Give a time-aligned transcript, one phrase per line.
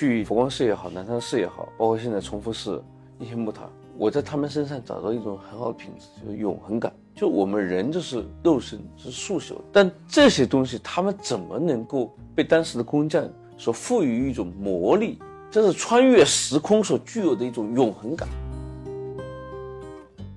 [0.00, 2.82] 去佛光寺也好，南山寺也好，包括现在崇福寺、
[3.18, 3.68] 一些木塔，
[3.98, 6.90] 我在他们身上找到一种很好的品质，就是永恒感。
[7.14, 15.18] 就我们人就是肉身是速朽，但这些东西他们怎么能够被当时的工匠所赋予一种魔力？
[15.50, 18.26] 这是穿越时空所具有的一种永恒感。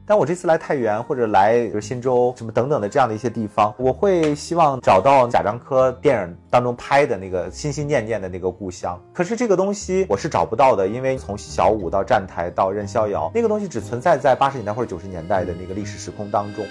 [0.05, 8.99] 但我这次来太原或者来比如新州什么等等的这样的一些地方，我会希望找到贾樟柯电影当中拍的那个心心念念的那个故乡。
[9.13, 16.65] 可是这个东西我是找不到的，因为从小五到站台到任逍遥，那个东西只存在在八十年代或者九十年代的那个历史时空当中。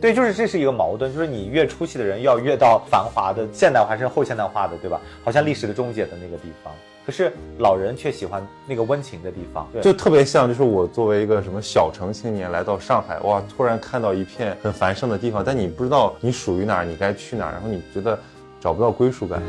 [0.00, 5.00] 对，就是这是一个矛盾，就是你越出戏的人要越到繁华的现代化甚至后现代化的，对吧？
[5.24, 6.72] 好像历史的终结的那个地方。
[7.08, 9.80] 可是老人却喜欢那个温情的地方，对。
[9.80, 18.18] 就特别像，就是我作为一个什么小城青年来到上海，哇，突然看到一片很繁盛的地方，但你不知道你属于哪儿，你该去哪儿，然后你觉得
[18.60, 19.40] 找不到归属感。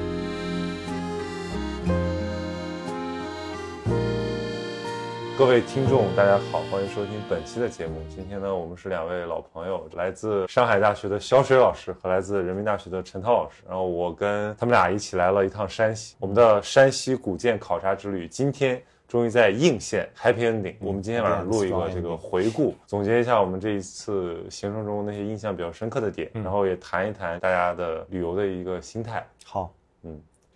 [5.39, 7.95] 各位听众，大家好，欢迎收听本期的节目。
[8.09, 13.63] 今天呢，我们是两位老朋友，来自上海大学的小水老师和来自人民大学的陈涛老师。
[13.65, 20.75] 然后我跟他们俩一起来了一趟山西，我们的山西古建考察之旅，今天终于在应县 Happy Ending。
[20.81, 29.25] 我们今天晚上录一个这个回顾，总结一下我们这一次行程中那些印象比较深刻的点，然后也谈一谈大家的旅游的一个心态。
[29.45, 29.78] 好，嗯。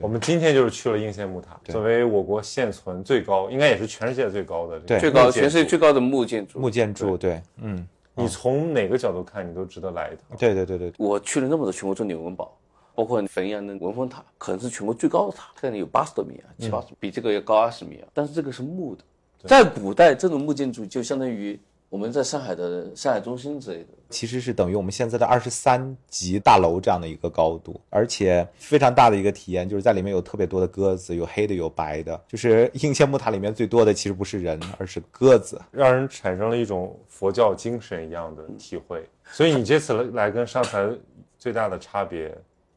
[0.04, 6.60] 我们今天就是去了应县木塔，作为我国现存最高，应该也是全世界最高的，最高全世界最高的木建筑。
[6.60, 10.38] 木建筑，对，嗯，你从哪个角度看，你都值得来一趟。
[10.38, 12.54] 对对对对，我去了那么多全国重点文保，
[12.94, 18.08] 包括汾阳的文峰塔，可能是全国最高的塔，可能有八十多米啊，七八十，比这个要高二十米啊。
[18.14, 21.58] 但是这个是木的，在古代这种木建筑就相当于。
[21.94, 32.20] 我们在上海的上海中心之类的，其实是等于我们现在的二十三级大楼这样的一个高度，而且非常大的一个体验，就是在里面有特别多的鸽子，有黑的，有白的。
[32.28, 39.08] 就是 应县木塔里面最多的其实不是人，而是鸽子，让人产生了一种佛教精神一样的体会。
[39.26, 41.00] 所以你这次来跟上次
[41.38, 42.36] 最大的差别。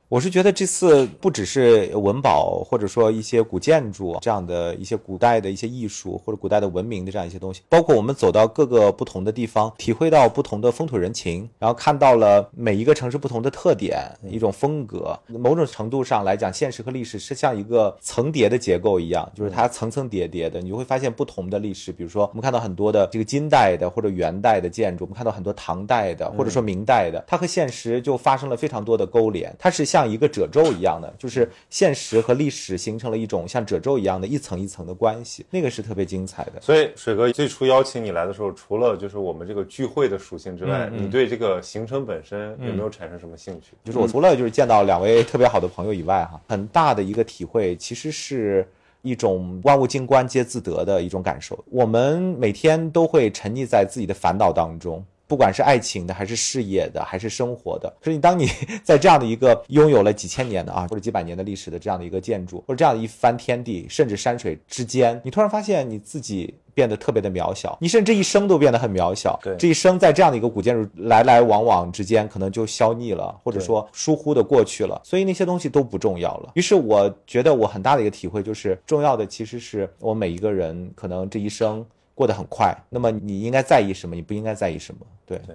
[0.09, 14.01] 我是觉得这次不只是文保，或者说一些古建筑这样的一些古代的一些艺术或者古代的文明的这样一些东西，包括我们走到各个不同的地方，体会到不同的风土人情，然后看到了每一个城市不同的特点、
[14.31, 15.19] 一种风格。
[15.27, 21.91] 某种程度上来讲，现实和历史是像一个层叠的结构一样，就是它层层叠叠的，你就会发现不同的历史。
[21.91, 29.96] 比如说，我们看到很多的这个金代的或者元代的建筑，我们看到很多唐代的或者说明代的，它和现实就发生了非常多的勾连，它是像。
[29.97, 36.61] 像一个褶皱一样的，就是现实和历史形成了一种像褶皱一样的一层一层的关系，那个是特别精彩的。
[36.61, 43.73] 所以水哥最初邀请你来的时候，除了就是我们这个聚会的属性之外，你对这个行程本身有没有产生什么兴趣？
[43.85, 48.69] 就是我除了就是见到两位特别好的朋友以外，哈，很大的一个体会其实是
[49.01, 51.59] 一种万物静观皆自得的一种感受。
[51.71, 55.03] 我们每天都会沉溺在自己的烦恼当中。
[55.29, 58.49] 不管是爱情的，还是事业的，还是生活的，所以当你
[58.85, 69.39] 在这样的一个拥有了几千年的啊，或者几百年的历史的这样的一个建筑，或者这样的一番天地，甚至山水之间，你突然发现你自己变得特别的渺小，你甚至一生都变得很渺小。
[69.43, 76.53] 对，这一生在这样的一个古建筑来来往往之间，可能就消匿了，或者说疏忽的过去了，所以那些东西都不重要了。
[76.55, 81.85] 于是我觉得我很大的一个体会就是，重要的其实是我每一个人可能这一生。
[82.17, 84.17] 过得很快，那么你应该在意什么？
[84.17, 85.01] 你不应该在意什么？
[85.27, 85.55] 对对，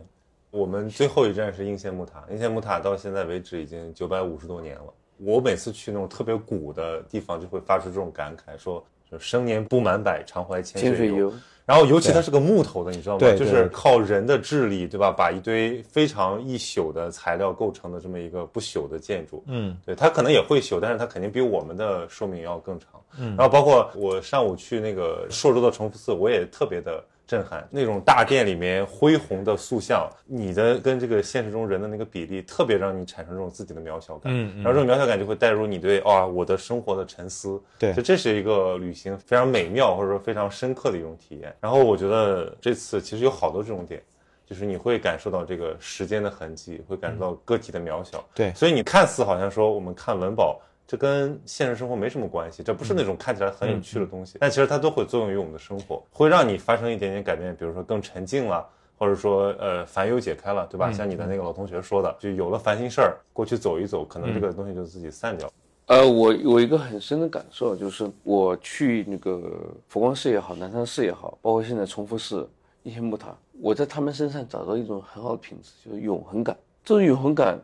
[0.52, 4.94] 我们最后一站是应县木塔，应县木塔到现在为止已经九百五十多年了。
[5.18, 11.34] 我每次去那种特别古的地方，就会发出这种感慨，说就生年不满百，常怀千岁忧。
[11.72, 13.34] 然后，尤其它是个木头的，你知道吗？
[13.38, 15.10] 就是靠人的智力，对吧？
[15.10, 19.42] 把一堆非常易朽的材料构成的这么一个不朽的建筑。
[19.48, 22.88] 嗯，对，它可能也会朽，但是它肯定比我们的寿命要更长。
[23.18, 27.02] 嗯，然后包括我上午去那个朔州的崇福寺，我也特别的。
[27.32, 34.34] 震撼那种大殿里面恢宏的塑像，你的跟这个现实中人的那个比例，特别让你产生这种自己的渺小感。
[34.36, 37.58] 嗯，然后这种渺小感就会带入你对啊我的生活的沉思。
[37.80, 41.56] 对，就这是一个旅行非常美妙或者说非常深刻的一种体验。
[41.62, 44.04] 然后我觉得这次其实有好多这种点，
[44.46, 48.22] 就是你会感受到这个时间的痕迹，会感受到个体的渺小。
[48.36, 50.60] 对，所以你看似好像说我们看文保。
[50.92, 58.68] 这跟现实生活没什么关系，这不是那种看起来很有趣的东西，但其实它都会作用于我们的生活，会让你发生一点点改变，比如说更沉静了，
[58.98, 60.92] 或者说呃烦忧解开了，对吧？
[60.92, 65.50] 像你的那个老同学说的，就有了烦心事儿，过去走一走，可能这个东西就自己散掉。
[65.86, 69.50] 呃，我有一个很深的感受，就是我去那个
[69.88, 72.46] 佛光寺也好，南山寺也好，包括现在崇福寺、
[72.84, 76.54] 一些木塔，我在他们身上找到一种很好的品质，就是永恒感。
[76.84, 77.58] 这种永恒感。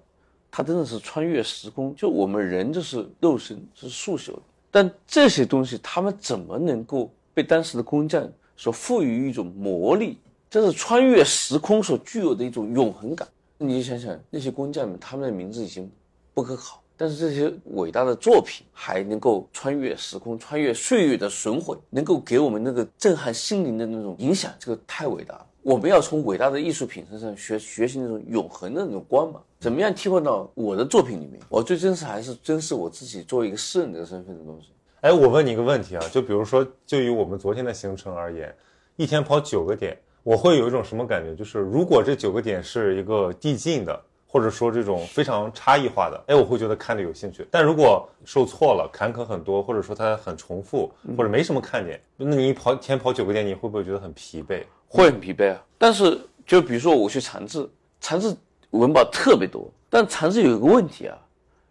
[0.49, 4.41] 它真的是穿越时空，就我们人就是肉身是速朽的，
[4.71, 10.17] 但这些东西他们怎么能够被当时的工匠所赋予一种魔力？
[10.49, 13.27] 这是穿越时空所具有的一种永恒感。
[13.57, 15.91] 你想想那些工匠们，他们的名字已经
[16.33, 25.45] 不可考，但是这些伟大的作品还能够穿越时空、穿越岁月的损毁，能够给我们那个震撼心灵的那种影响，这个太伟大了。
[25.61, 31.39] 我们要从伟大的艺术品身上学学习那种永恒的那种光芒，怎么样替换到我的作品里面？
[31.50, 34.69] 我最真实还是珍视我自己作为一个诗人的身份的东西。
[35.01, 38.54] 哎，我问你一个问题啊，就比如说，就以我们昨天的行程而言，
[38.95, 41.36] 一天跑九个点，我会有一种什么感觉？
[41.36, 47.48] 就是如果这九个点是一个递进的，或者说这种非常差异化的，哎，我会觉得看着有兴趣。
[47.50, 54.63] 但如果受挫了，坎坷很多，或者说它很重复，或者没什么看点，那你一跑一天跑九个点，你会不会觉得很疲惫？
[54.88, 55.63] 会很疲惫啊。
[55.77, 57.68] 但是就比如说我去长治，
[58.01, 58.36] 长治
[58.72, 61.18] 文保特别多，但长治有一个问题啊，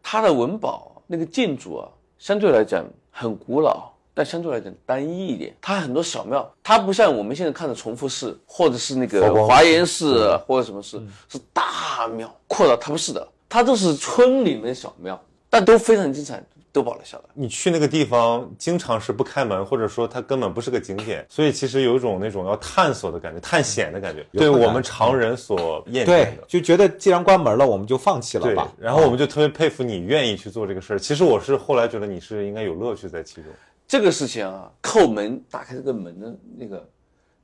[0.03, 1.89] 它的文保那个建筑啊，
[2.19, 5.55] 相对来讲很古老，但相对来讲单一一点。
[5.61, 15.21] 它很多小庙，它不像我们现在看的重复寺，或者是那个华严寺啊或者什么寺，是大庙扩大，它不是的，它都是村里面的小庙，
[15.51, 16.43] 但都非常精彩，
[16.77, 17.25] 都保留下来。
[17.33, 26.45] 你去那个地方，经常是不开门，或者说它根本不是个景点，所以其实有一种那种要探索的感觉，探险的感觉，对我们常人所厌倦对的，。
[26.47, 30.99] 就觉得既然关门了，我们就放弃了对吧。，然后我们就特别佩服你愿意去做这个事儿。
[30.99, 33.45] 其实我是后来觉得你是应该有乐趣在其中。
[33.89, 36.87] 这个事情啊，叩门打开这个门的那个，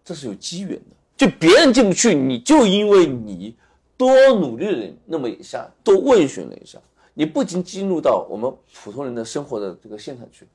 [0.05, 0.97] 这是有机缘的。
[1.17, 3.57] 就别人进不去，你就因为你
[3.97, 6.79] 多努力了那么一下，多问询了一下，
[7.15, 10.47] 你不仅进入到我们普通人的生活的这个现场去，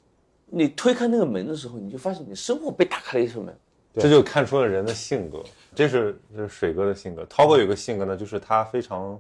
[0.46, 3.56] 你推开那个门的时候，你就发现你生活被打开了一扇门。
[4.00, 5.42] 这就看出了人的性格，
[5.74, 7.26] 这是这是水哥的性格。
[7.26, 9.20] 涛哥有个性格呢，就是他非常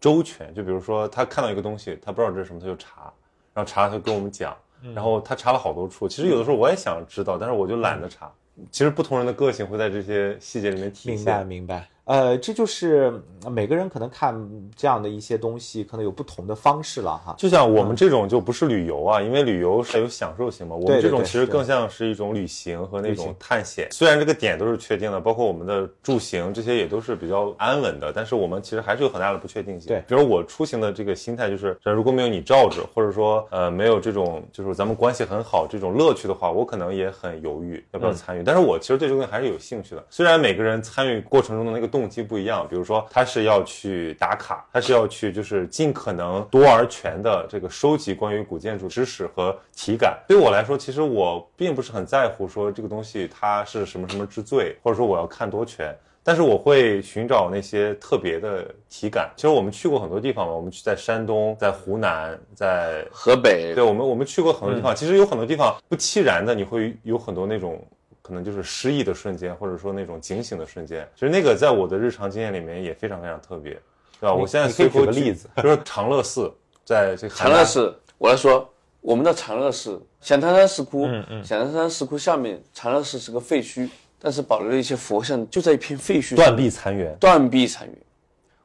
[0.00, 0.54] 周全。
[0.54, 3.12] 就比如说，他看到一个东西，他不知道这是什么，他就查，
[3.52, 4.56] 然后查了他就跟我们讲，
[4.94, 6.06] 然后他查了好多处。
[6.06, 8.30] 其实有的时候我也想知道，但是我就懒得查。
[8.70, 11.46] 其实不同人的个性会在这些细节里面体现明白现。
[11.46, 14.34] 明白，呃，这就是呃每个人可能看
[14.76, 17.34] 这样的一些东西，可能有不同的方式了哈。
[17.38, 20.76] 就像我们这种就不是旅游啊，因为旅游是有享受型嘛。
[20.76, 23.88] 我们这种其实更像是一种旅行和那种探险。
[23.90, 29.88] 虽然这个点都是确定的，包括我们的住行这些也都是比较安稳的，但是我们其实还是有很大的不确定性。
[29.88, 38.42] 对比如我出行的这个心态就是，如果没有你罩着，或者说呃没有这种就是咱们关系很好这种乐趣的话，我可能也很犹豫要不要参与。
[38.44, 40.04] 但是我其实对这个东西还是有兴趣的。
[40.10, 50.18] 虽然每个人参与过程中的那个动机不一样，比如说他是要去打卡，他是要去就是尽可能多而全的这个收集关于古建筑知识和体感。
[50.26, 55.96] 对我来说，其实我并不是很在乎说这个东西它是什么什么之最，或者说我要看多全。
[56.26, 59.30] 但是我会寻找那些特别的体感。
[59.36, 67.78] 其实我们去过很多地方嘛，我们去在山东、在湖南、在河北对我们我们去过很多地方，其实有很多地方不期然的，你会有很多那种
[68.26, 71.06] 可能就是失忆的瞬间，或者说那种警醒的瞬间。
[71.14, 73.74] 其实那个在我的日常经验里面也非常非常特别，
[74.18, 74.32] 对吧？
[74.34, 76.50] 我现在随口举举个例子，比如说长乐寺，
[76.86, 78.66] 在这个长乐寺，我来说，
[79.02, 87.14] 我们的长乐寺，响滩山石窟，嗯嗯，响滩山石窟下面，长乐寺是个废墟，但是保留了一些佛像，就在一片废墟上断壁残垣。
[87.20, 87.98] 断壁残垣，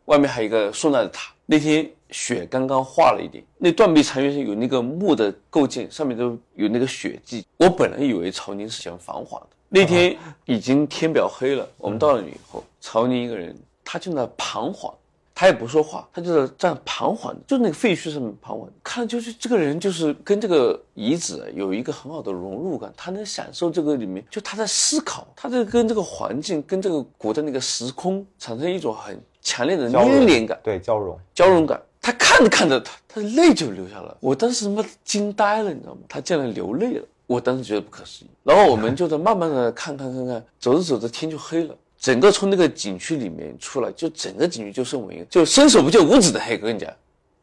[0.05, 1.33] 外面还有一个宋代的塔。
[1.45, 7.45] 那天雪刚刚化了一点，那断壁残垣是有那个木的构件，上面都有那个血迹。
[7.57, 14.93] 我本来以为曹宁是想防滑的，那天已经天表黑了，我们到了以后，曹宁一个人，他就在彷徨。
[15.35, 31.81] 他也不说话，他就在站彷徨，就那个废墟上面彷徨，看就是这个人就是跟这个遗址有一个很好的融入感，他能享受这个里面，就他在思考，他在跟这个环境、跟这个古代那个时空产生一种很强烈的粘连感、对交融，交融感。
[32.09, 36.01] 他看着看着，他他的泪就流下来，我当时他妈惊呆了，你知道吗？
[36.09, 38.27] 他竟然流泪了，我当时觉得不可思议。
[38.43, 41.75] 然后我们就在慢慢的看看看看，走着走着天就黑了。
[41.99, 46.55] 整个从那个景区里面出来，就整个景区就剩我一个，就伸手不见五指的黑。
[46.55, 46.91] 我跟你讲，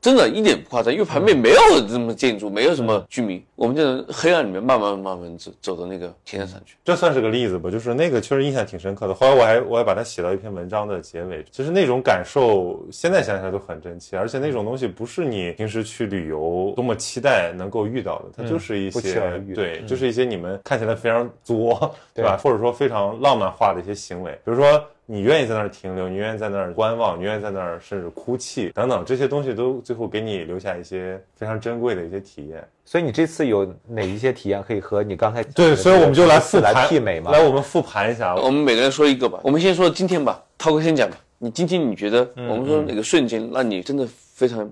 [0.06, 1.58] 真的一点不夸张，因为旁边没有
[1.88, 6.76] 什么建筑，没有什么居民，我们就在黑暗里面慢慢慢慢走走到那个天山上去。
[6.84, 9.14] 这算是个例子吧，就是那个确实印象挺深刻的。
[9.14, 11.44] 后来我还我还把它写到一篇文章的结尾。
[11.50, 22.36] 其实那种感受，现在想想都很真切，而且那种东西不是你平时去旅游多么期待能够遇到的，它就是一些、对，就是一些你们看起来非常作，对吧？
[22.40, 24.80] 或者说非常浪漫化的一些行为，比如说。
[25.08, 32.66] 你愿意在那儿停留，你愿意在那儿观望，你愿意在那儿甚至哭泣等等，这些东西都最后给你留下一些非常珍贵的一些体验。
[32.84, 37.30] 所以你这次有哪一些体验可以和你刚才对，所以我们就来复来盘媲美嘛？
[37.30, 38.34] 来，我们复盘一下。
[38.34, 39.38] 我们每个人说一个吧。
[39.44, 41.16] 我们先说今天吧，涛哥先讲吧。
[41.38, 44.68] 你今天你觉得我们说哪个瞬间让你真的非常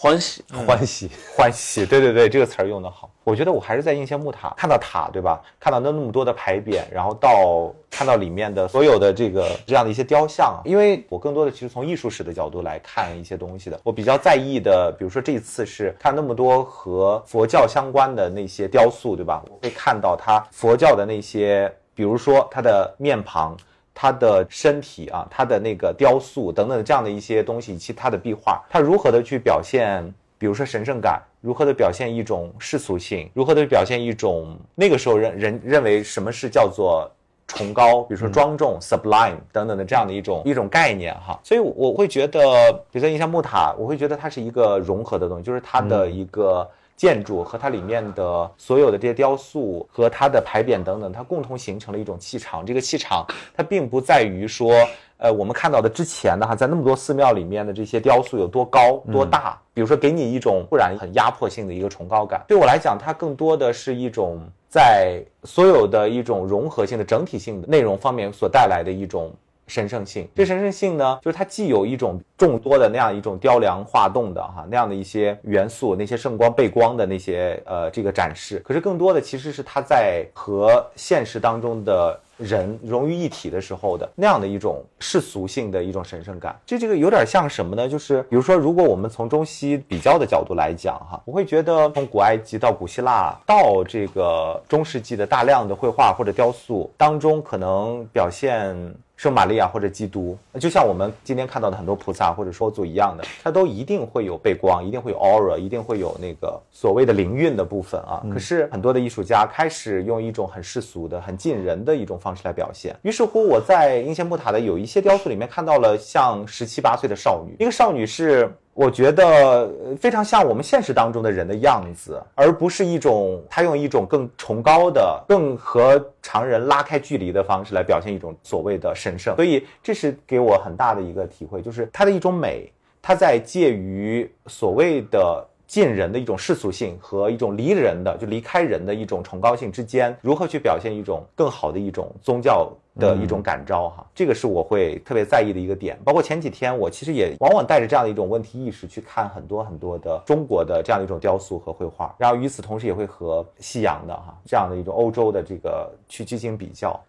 [0.00, 0.44] 欢喜。
[0.64, 1.10] 欢喜。
[1.34, 3.10] 欢喜，对对对，这个词儿用得好。
[3.24, 5.42] 我觉得我还是在应县木塔看到塔，对吧？
[5.58, 13.80] 看到那那么多的牌匾，然后到看到里面的所有的这个这样的一些雕像，因为我更多的其实从艺术史的角度来看一些东西的。
[13.82, 19.42] 我比较在意的，比如说这一次是看那么多和佛教相关的那些雕塑，对吧？
[19.50, 23.56] 我会看到它佛教的那些，比如说它的面庞。
[24.00, 37.10] 它的身体啊，他的那个雕塑等等这样的一些东西，以及他的壁画，他如何的去表现，比如说神圣感，如何的表现一种世俗性，如何的表现一种那个时候人人认为什么是叫做
[37.48, 41.36] 崇高，比如说庄重、sublime 等等的这样的一种一种概念哈。
[41.42, 46.70] 所以我会觉得，比如说印象木塔，我会觉得它是一个融合的东西，就是它的一个。
[46.98, 52.66] 建筑和它里面的所有的这些雕塑和它的牌匾等等，它共同形成了一种气场。
[52.66, 53.24] 这个气场
[53.56, 54.74] 它并不在于说，
[55.16, 62.44] 呃，我们看到的之前的哈，在那么多寺庙里面的这些雕塑有多高多大，比如说给你一种不然很压迫性的一个崇高感。
[62.48, 69.32] 对我来讲，它更多的是一种在所有的一种融合性的整体性的内容方面所带来的一种。
[69.68, 86.58] 神圣性，这神圣性呢，就是它既有一种众多的那样一种雕梁画栋的哈那样的一些元素，那些圣光背光的那些呃这个展示，可是更多的其实是它在和现实当中的人融于一体的时候的那样的一种世俗性的一种神圣感。
[86.64, 87.88] 这这个有点像什么呢？
[87.88, 98.74] 就是比如说，如果我们从中西比较的角度来讲哈，我会觉得从古埃及到古希腊到这个中世纪的大量的绘画或者雕塑当中，可能表现。
[99.18, 108.24] 圣玛利亚或者基督，就像我们今天看到的很多菩萨或者说祖一样的，它都一定会有背光，一定会有 aura，一定会有那个所谓的灵韵的部分啊。
[108.32, 112.94] 可是很多的艺术家开始用一种很世俗的、很近人的一种方式来表现。
[113.02, 118.48] 于是乎，我在英仙木塔的有一些雕塑里面看到了像十七八岁的少女，一个少女是。
[118.78, 119.68] 我觉得
[119.98, 129.34] 非常像我们现实当中的人的样子，而不是一种他用一种更崇高的、更和常人拉开距离的方式来表现一种所谓的神圣。
[129.34, 142.72] 所以这是给我很大的一个体会，就是它的一种美，它在介于所谓的近人的一种世俗性和一种离人的就离开人的一种崇高性之间，如何去表现一种更好的一种宗教。
[142.98, 145.96] 的一种感召哈，这个是我会特别在意的一个点。
[146.04, 157.00] 包括前几天，我其实也往往带着这样的一种问题意识去看很多很多的中国的这样的一种雕塑和绘画，然后与此同时也会和西洋的哈这样的一种欧洲的这个去进行比较。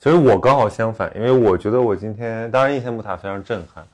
[0.00, 3.86] 其实我刚好相反，因为我觉得我今天当然印象木塔非常震撼，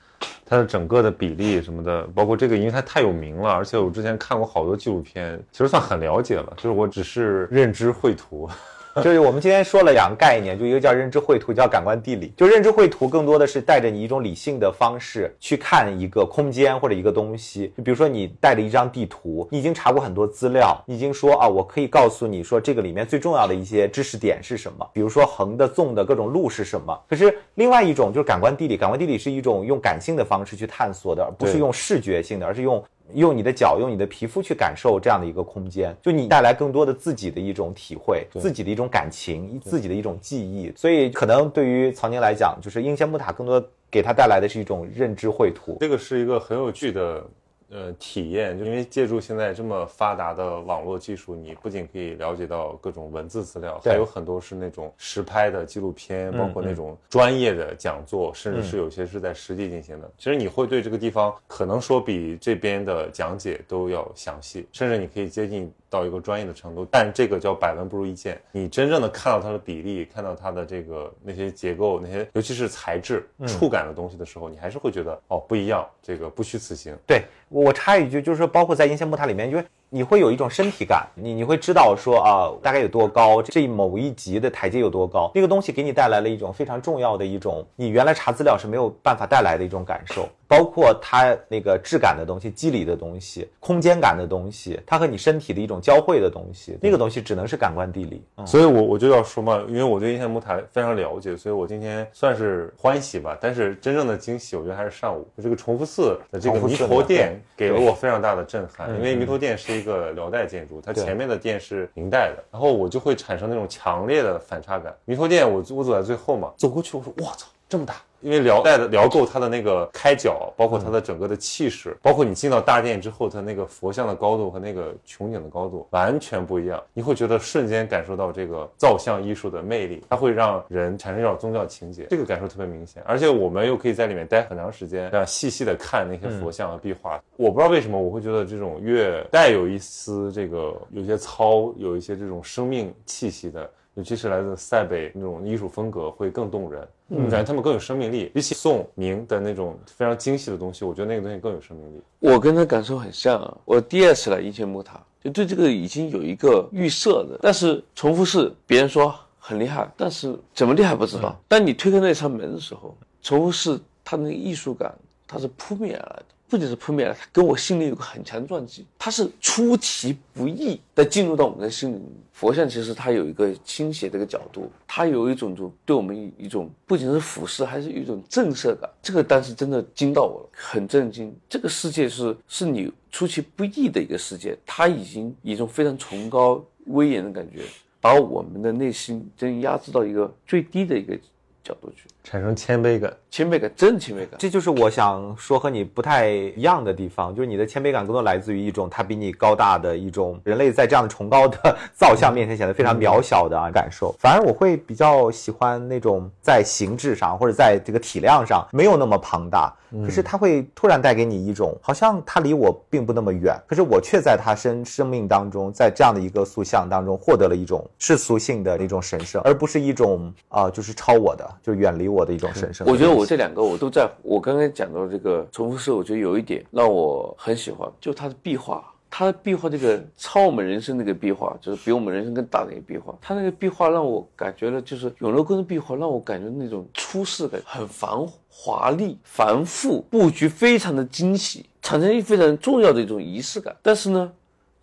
[0.44, 8.48] 它的整个的比例什么的，包括这个，因为它太有名了，而且我之前看过好多纪录片，其实算很了解了，就是我只是认知绘图。
[9.02, 12.32] 就是我们今天说了两个概念，就一个叫认知绘图，叫感官地理。
[12.36, 17.72] 就认知绘图更多的是带着你一种理性的方式去看一个空间或者一个东西。
[17.76, 24.86] 就比如说你带着一张地图，你已经查过很多资料，你已经说啊，我可以告诉你说这个里面最重要的一些知识点是什么。
[24.92, 26.98] 比如说横的、纵的各种路是什么。
[27.08, 32.82] 可是另外一种就是感官地理，感官地理是一种用感性的方式去探索的，而不是用视觉性的，而是用。
[33.14, 40.72] 用你的脚，用你的皮肤去感受这样的一个空间，就你带来更多的自己的一种体会，自己的一种感情，自己的一种记忆。
[40.76, 45.76] 所以，可能对于曹宁来讲，就是应县木塔更多给他带来的是一种认知绘图。
[45.80, 47.24] 这个是一个很有趣的。
[47.72, 60.10] 呃，体验就因为借助现在这么发达的网络技术，你不仅可以了解到各种文字资料，还有很多是那种实拍的纪录片，包括那种专业的讲座，甚至是有些是在实地进行的。
[60.18, 66.86] 其实你会对这个地方可能说比这边的讲解都要详细，甚至你可以接近到一个专业的程度。
[66.90, 76.96] 但这个叫百闻不如一见，你真正的看到它的比例，看到它的这个那些结构，那些尤其是材质、触感的东西的时候，你还是会觉得哦不一样，这个不虚此行。
[77.06, 77.22] 对。
[77.50, 90.26] 我插一句，就是说，包括在阴线木塔里面，因为你会有一种身体感，你你会知道说啊，大概有多高，这某一级的台阶有多高，那个东西给你带来了一种非常重要的一种，你原来查资料是没有办法带来的一种感受。
[90.52, 98.22] 包括它那个质感的东西、肌理的东西、空间感的东西，它和你身体的一种交汇的东西，那个东西只能是感官地理。
[98.44, 103.34] 所以，我我就要说嘛，因为我对印象木塔非常了解，所以我今天算是欢喜吧。
[103.40, 108.94] 但是真正的惊喜，我觉得还是上午这个重复寺的这个弥陀殿给了我非常大的震撼。
[108.94, 114.94] 因为弥陀殿是一个辽代建筑，它前面的殿是明代的，然后我就会产生那种强烈的反差感。
[115.06, 117.46] 弥陀殿，我我走在最后嘛，走过去我说我操。
[117.70, 117.94] 这么大。
[118.22, 133.02] 因为辽代的辽构它的那个开角，包括它的整个的气势，包括你进到大殿之后，它那个佛像的高度和那个穹顶的高度完全不一样，你会觉得瞬间感受到这个造像艺术的魅力，它会让人产生一种宗教情节，这个感受特别明显。
[133.04, 137.20] 而且我们又可以在里面待很长时间，这样细细的看那些佛像和壁画。
[137.36, 143.68] 我不知道为什么我会觉得这种越带有一丝这个有些糙，有一些这种生命气息的。
[143.94, 148.30] 尤其是来自塞北那种艺术风格会更动人，嗯感觉他们更有生命力。
[148.32, 152.02] 比起宋明的那种非常精细的东西，我觉得那个东西更有生命力。
[152.18, 157.38] 我跟他感受很像啊，我第二次来应县木塔，就对这个已经有一个预设的。
[157.42, 161.38] 但是重复式，别人说很厉害，但是怎么厉害不知道。
[161.46, 164.94] 当你推开那扇门的时候，重复式它那个艺术感，
[165.26, 166.24] 它是扑面而来的。
[166.52, 171.98] 不仅是扑面，它跟我心里有个很强的撞击，它是出其不意的进入到我们的心里。
[172.30, 178.90] 佛像其实它有一个倾斜的一个角度，它有一种就对我们一种不仅是俯视，还是一种震慑感。
[179.02, 181.34] 这个当时真的惊到我了，很震惊。
[181.48, 187.62] 这个世界是是你出其不意的一个世界，它已经以一种非常崇高威严的感觉，
[187.98, 191.16] 把我们的内心真压制到一个最低的一个
[191.64, 192.10] 角度去。
[192.24, 204.14] 产生谦卑感，谦卑感，真谦卑感，这就是我想说和你不太一样的地方，就是你的谦卑感更多来自于一种他比你高大的一种人类在这样的崇高的造像面前显得非常渺小的感受。
[204.20, 209.74] 反而我会比较喜欢那种在形制上或者在这个体量上没有那么庞大，
[210.04, 222.11] 可是他会突然带给你一种好像他离我并不那么远，可是我却在他生生命当中，在这样的一个塑像当中获得了一种世俗性的那种神圣，而不是一种啊就是超我的，就远离。
[222.12, 224.08] 我的一种神圣，我觉得我这两个我都在。
[224.22, 233.14] 我刚刚讲到这个重复式，我觉得有一点让我很喜欢，就它的壁画，它的壁画这个超我们人生那个壁画，就是比我们人生更大的一个壁画。
[233.20, 238.10] 它那个壁画让我感觉了，就是永乐宫的壁画让我感觉那种出世感，很繁
[238.48, 243.74] 华丽、繁复，布局非常的惊喜，产生一非常重要的一种仪式感。
[243.82, 244.32] 但是呢。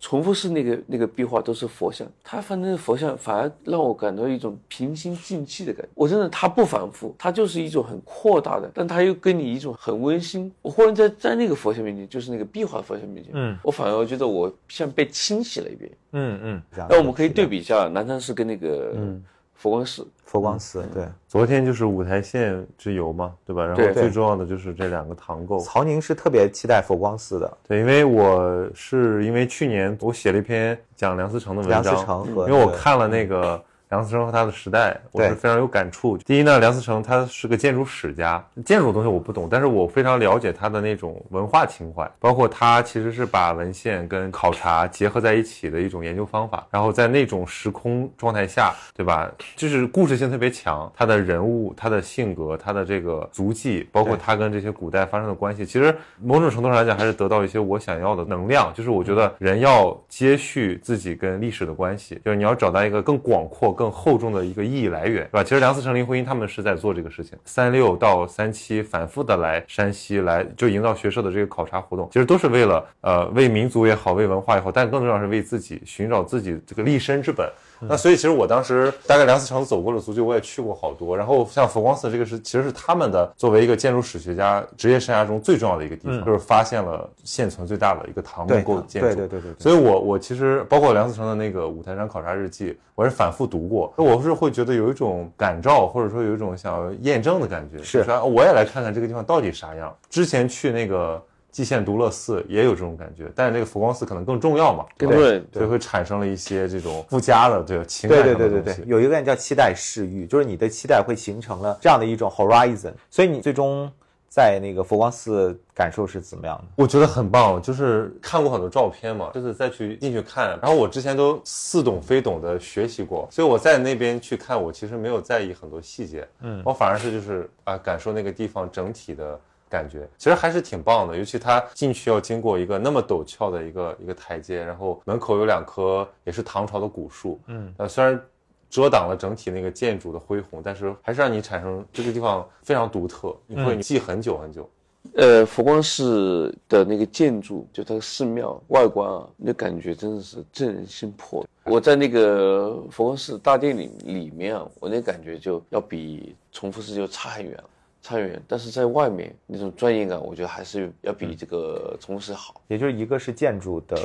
[0.00, 5.88] 重复式那个那个壁画都是佛像，它反正佛像反而让我感到一种平心静气的感觉。
[5.94, 10.50] 我真的，它不反复，它就是一种很扩大的，但它又跟你一种很温馨。
[10.62, 16.62] 我忽然在在那个佛像面前，就是那个壁画佛像面前，嗯，我反而觉得我像被清洗了一遍，嗯嗯。
[16.88, 19.22] 那我们可以对比一下南昌市跟那个，嗯。
[19.60, 23.66] 佛光寺，佛光寺，对，昨天就是五台县之游嘛，对吧？
[23.66, 25.58] 然后最重要的就是这两个唐构。
[25.58, 33.62] 曹宁是特别期待佛光寺的，对，因为我是因为去年我写了一篇讲梁思成的文章，因为我看了那个。
[33.90, 36.16] 梁思成和他的时代，我是非常有感触。
[36.18, 46.64] 第一呢，梁思成他是个建筑史家，建筑的东西我不懂，但是我非常了解他的那种文化情怀，包括他其实是把文献跟考察结合在一起的一种研究方法。
[46.70, 49.28] 然后在那种时空状态下，对吧？
[49.56, 58.72] 就是故事性特别强，他的人物、他的性格、他的这个足迹，包括他跟这些古代发生的关系，其实某种程度上来讲，还是得到一些我想要的能量。
[58.72, 63.79] 就是我觉得人要接续自己跟历史的关系，就是你要找到一个更广阔。
[63.80, 65.42] 更厚重的一个意义来源，是吧？
[65.42, 67.38] 其实梁思成、林徽因他们是在做这个事情。
[67.46, 77.50] 三六到三七反复的来山西来，就营造学社的这个考察活动，其实都是为了呃为民族也好，为文化也好，但更重要是为自己寻找自己这个立身之本。
[77.88, 81.16] 那所以其实我当时大概梁思成走过的足迹，我也去过好多。
[81.16, 89.08] 然后像佛光寺这个是其实是他们的作为一个建筑史学家职业生涯中最重要的一个地方，就是发现了现存最大的一个唐木构建筑。
[89.08, 89.54] 对对对对。
[89.58, 93.92] 所以我我其实包括梁思成的那个五台山考察日记，我是反复读过。
[93.96, 99.94] 我是会觉得有一种感召，或者说有一种想要验证的感觉，是说我也来看看这个地方到底啥样。
[100.08, 101.22] 之前去那个。
[101.52, 105.42] 蓟县独乐寺也有这种感觉，但是这个佛光寺可能更重要嘛，对对？
[105.52, 113.90] 所以会产生了一些这种附加的对情感对对对对对，有一个叫期待视域，就是你的期待会形成了这样的一种 horizon，所以你最终
[114.28, 116.64] 在那个佛光寺感受是怎么样的？
[116.76, 129.40] 我觉得很棒，就是看过很多照片嘛，就是再去进去看，然后我之前都似懂非懂的学习过，所以我在那边去看，我其实没有在意很多细节，嗯，我反而是就是啊感受那个地方整体的。
[129.70, 138.20] 感觉其实还是挺棒的，尤其它进去要经过一个那么陡峭的一个一个台阶，然后门口有两棵也是唐朝的古树，嗯，呃，虽然
[138.68, 144.68] 遮挡了整体那个建筑的恢宏，但是还是让你产生这个地方非常独特，你会记很久很久。
[145.14, 151.46] 呃，佛光寺的那个建筑，就它的寺庙外观啊，那感觉真的是震人心魄。
[151.64, 157.64] 我在那个佛光寺大殿里里面啊，我那感觉就要比重复寺就差很远了。
[158.02, 162.60] 差远，但是在外面那种专业感，我觉得还是要比这个重复式好。
[162.68, 163.98] 也就是一个是建筑的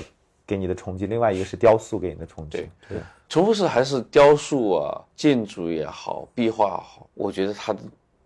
[0.45, 2.57] 给你的冲击，另外一个是雕塑给你的冲击。
[2.57, 2.97] 对对，
[3.29, 7.75] 重复式还是雕塑啊，建筑也好，壁画好，我觉得它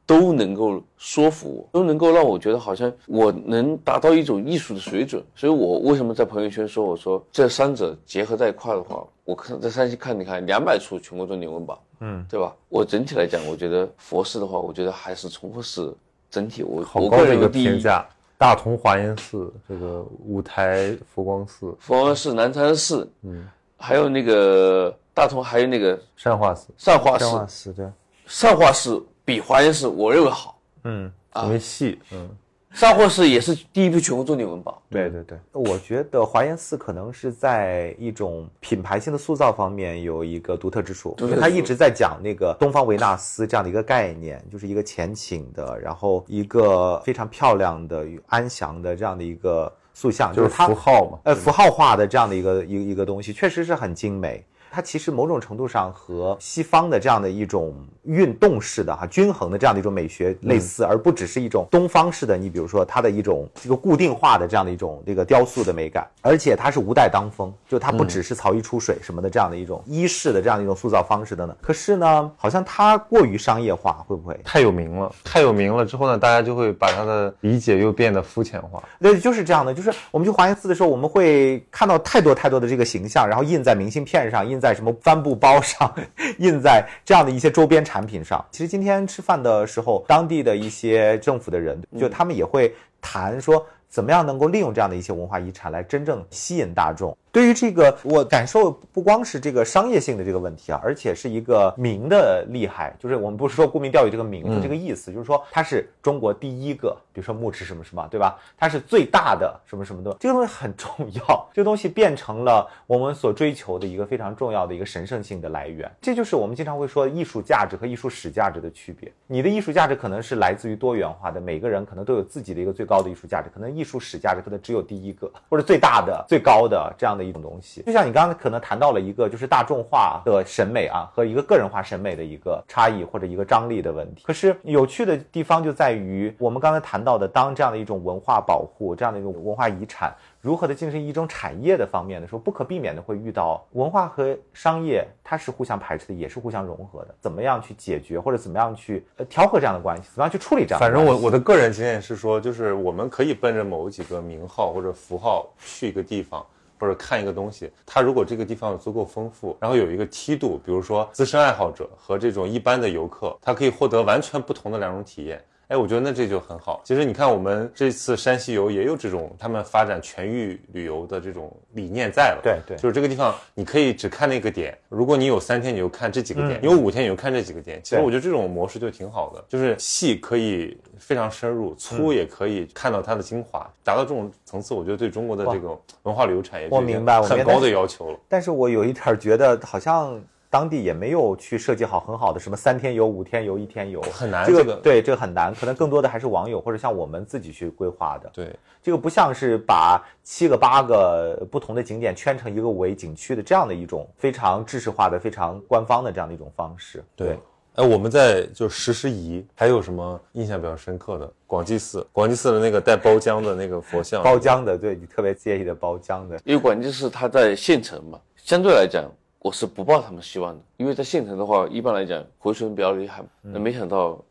[0.05, 5.23] 都能够说服我，都能够让我觉得好像我能达到一种艺术的水准。
[5.35, 12.51] 所以我为什么在朋友圈说，我说这三者结合在一块的话，我看在山西看，你看两百处全国重点文保，嗯，对吧？
[12.67, 15.95] 我整体来讲，我觉得佛寺的话，我觉得还是崇福寺
[16.31, 17.67] 整体我好我高的一个个人第一。
[17.67, 18.03] 评价。
[18.39, 27.85] 大同华严寺，这个五台佛光寺、佛光寺、南禅寺，嗯，还有那个大同，还有那个善化寺，善化寺、善化寺，对，
[28.25, 30.59] 善化寺比华严寺我认为好。
[30.85, 31.11] 嗯。
[31.43, 32.27] 因为细，嗯，
[32.73, 34.81] 善化寺也是第一批全国重点文保。
[34.89, 51.19] 对对对，我觉得华严寺可能是在一种品牌性的塑造方面有一个独特之处，因为他一直在讲那个东方维纳斯这样的一个概念，就是一个前倾的，然后一个非常漂亮的、安详的这样的一个塑像，就是它符号嘛。
[51.23, 54.45] 呃符号化的这样的一个一一个东西，确实是很精美。
[54.71, 62.37] 它其实某种程度上和西方的这样的一种运动式的哈均衡的这样的一种美学类似，而不只是一种东方式的。
[62.37, 71.55] 你比如说它的一种这个固定化的这样的一种这个雕塑的美感，而且它是无带当风，就它不只是曹衣出水什么的这样的一种衣饰的这样的一种塑造方式的呢。
[71.61, 74.39] 可是呢，好像它过于商业化，会不会？
[74.43, 78.81] 太有名了，太有名了之后呢，大家就会把它的理解又变得肤浅化。
[78.99, 79.73] 对，就是这样的。
[79.73, 85.93] 就是我们去华严寺的时候，我们会看到太多太多的这个形象，然后印在明信片上，印在什么帆布包上，
[86.37, 88.43] 印在这样的一些周边产品上。
[88.51, 93.65] 其实今天吃饭的时候，当地的一些政府的人，就他们也会谈说。
[93.91, 97.17] 怎么样能够利用这样的一些文化遗产来真正吸引大众？
[97.31, 102.95] 对于这个，我感受不光是这个商业性的这个问题啊，而且是一个名的厉害。
[102.97, 108.35] 就是我们不是说沽名钓誉这个名字这个意思，就是说它是中国第一个，比如说木池什么什么，对吧？
[108.57, 111.49] 它是最大的什么什么的，这个东西很重要。
[111.53, 115.89] 这个东西变成了我们所追求的一个非常重要的一个神圣性的来源。
[116.01, 119.11] 这就是我们经常会说艺术价值和艺术史价值的区别。
[119.27, 127.83] 你的艺术价值可能是来自于多元化的，每个人可能都有自己的一个最高的艺术价值，可能艺术史价值可能只有第一个或者最大的、最高的这样的一种东西。
[127.83, 134.23] 就像你刚刚可能谈到了一个就是大众化的审美啊和一个个人化审美的一个差异或者一个张力的问题。
[134.25, 140.15] 可是有趣的地方就在于我们刚才谈到的，当这样的一种文化保护、这样的一种文化遗产。
[140.41, 147.13] 如何的进行一种产业的方面的时候，不可避免的会遇到文化和商业它是互相排斥的，也是互相融合的。
[147.19, 150.03] 怎么样去解决，或者怎么样去呃调和这样的关系？
[150.13, 150.93] 怎么样去处理这样反？
[150.93, 156.45] 正我我的个人经验是说，就是我们可以奔着某几个名号或者符号去一个地方。
[156.79, 165.43] 或者看一个东西，它如果这个地方足够丰富，然后有一个梯度，比如说资深爱好者和这种一般的游客，他可以获得完全不同的两种体验。
[165.69, 166.81] 哎，我觉得那这就很好。
[166.83, 172.39] 其实你看，我们这次山西游也有这种他们发展全域旅游的这种理念在了。
[172.41, 177.79] 对对就是这个地方你可以只看那个点，如果你有三天，你就看这几个点；你有五天，你就看这几个点。
[177.83, 188.19] 其实我觉得这种模式就挺好的，就是细可以非常深入，粗也可以看到它的精华，达到这种层次，我觉得对中国的这个文化旅游产业我就明白我很高的要求了。
[188.27, 190.19] 但是我有一点觉得好像。
[190.49, 198.29] 当地也没有去设计好很好的什么三天游、五天游、一天游，很难这个对这个很难，可能更多的还是网友或者像我们自己去规划的。
[198.33, 207.03] 对，这个不像是把七个八个不同的景点圈成一个为景区的这样的一种非常制式化的、非常官方的这样的一种方式。
[207.15, 207.37] 对，
[207.75, 211.31] 哎，我们在就是石狮仪，还有什么印象比较深刻的？
[211.45, 219.05] 广济寺，广济寺的那个带包浆的那个佛像，包浆的，对你特别介意的包浆的，因为广济寺它在县城嘛，相对来讲
[219.39, 224.23] 我是不抱他们希望的，因为在县城的话，一般来讲回旋比较厉害嘛，那没想到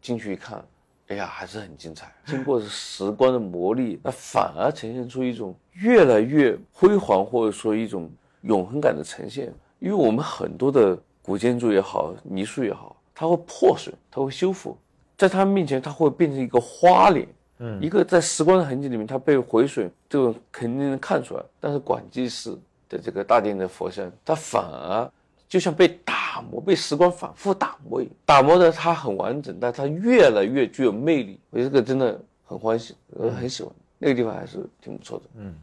[0.00, 0.64] 进去一看，
[1.08, 2.12] 哎呀，还是很精彩。
[2.24, 8.08] 经过时光的磨砺，那反而呈现出一种越来越辉煌，或者说一种
[8.42, 9.52] 永恒感的呈现。
[9.80, 14.76] 因为我们很多的古建筑也好，泥塑也好，它会破损，它会修复，
[15.18, 17.26] 在他们面前，它会变成一个花脸。
[17.58, 21.42] 嗯，一个在时光的痕迹里面，它被毁损，这个肯定能看出来。
[21.60, 25.10] 但是广济寺的这个大殿的佛像，它反而
[25.48, 31.38] 就像被打磨，被时光反复打磨一样，打磨的它很完整，但它越来越具有魅力。
[31.50, 35.24] 我觉得这个真的很欢喜，我很喜欢那个地方，还是挺不错的。
[35.36, 35.54] 嗯，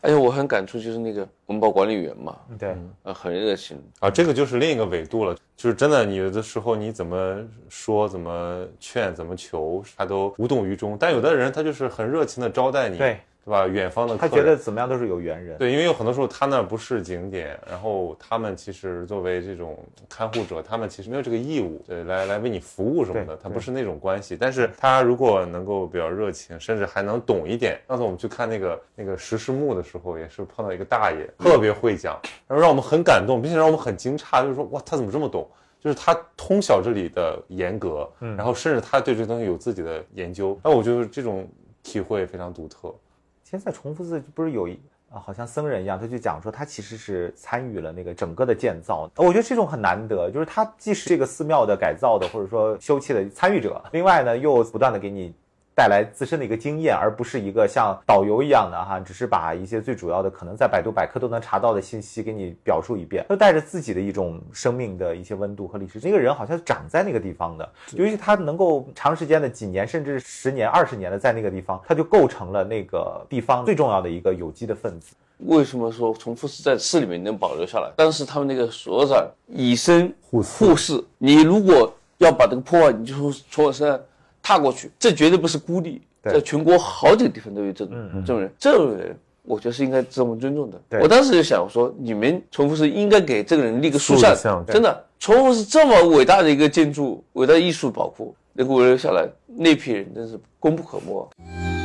[0.00, 7.38] 而且我很感触就是那个文保管理员嘛，对，呃，很热情，啊，这个就是另一个维度了，就是真的，你有的时候你怎么
[7.68, 10.96] 说、怎么劝、怎么求，他都无动于衷。
[11.00, 13.66] 但有的人他就是很热情的招待你，对对吧？
[13.66, 15.56] 远方的客他，觉得怎么样都是有缘人。
[15.56, 24.36] 对，因为有很多时候他那不是景点，然后他们其实作为这种看护者，他们其实没有这个义务，对，来来为你服务什么的，他不是那种关系。
[24.38, 35.48] 但是他如果能够比较热情，甚至还能懂一点，上次我们去看那个那个石狮墓的时候，也是碰到一个大爷，特别会讲，然后让我们很感动，并且让我们很惊诧，就是说哇，他怎么这么懂？
[35.80, 40.58] 就是他通晓这里的严格，然后甚至他对这东西有自己的研究。
[40.62, 41.48] 那我觉得这种
[41.84, 42.92] 体会非常独特。
[43.50, 44.78] 现在重复寺不是有一
[45.10, 49.10] 啊，好像僧人一样，他就讲说他其实是参与了那个整个的建造。
[49.16, 55.34] 我觉得这种很难得，就是他既是这个寺庙的改造的或者说修葺的参与者，另外呢又不断的给你。
[55.78, 66.00] 带来自身的一个经验，而不是一个像导游一样的哈，只是把一些最主要的可能在百度百科都能查到的信息给你表述一遍，都带着自己的一种生命的一些温度和历史。
[66.00, 75.14] 这个人好像是长在那个地方的，尤其他能够长时间的几年甚至十年、二十年的在那个地方，他就构成了那个地方最重要的一个有机的分子。
[75.46, 77.88] 为什么说从富士在市里面能保留下来？
[77.94, 83.96] 当时他们那个所长以身护护市，你如果要把这个破坏，你就说从我身上。
[84.42, 91.00] 踏过去，这绝对不是孤立，在全国好几个地方都有这种这种人，这种人，我觉得是应该值得我们尊重的。
[91.00, 101.77] 我当时就想我说，你们重复是应该给这个人立个塑像，真的，重复是这么伟大的一个建筑，伟大的艺术宝库，能够留下来，那批人真是功不可没。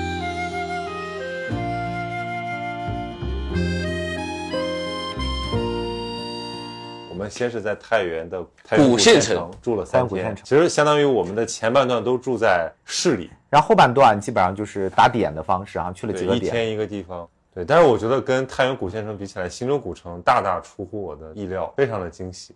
[7.29, 17.27] 先是在太原的古县城住了三天，其实相当于我们的前半段都住在市里，然后后半段基本上就是打点的方式啊，去了几个点，一天一个地方。
[17.53, 22.55] 对，但是我觉得跟太原古县城比起来，忻州古城大大出乎我的意料，非常的惊喜。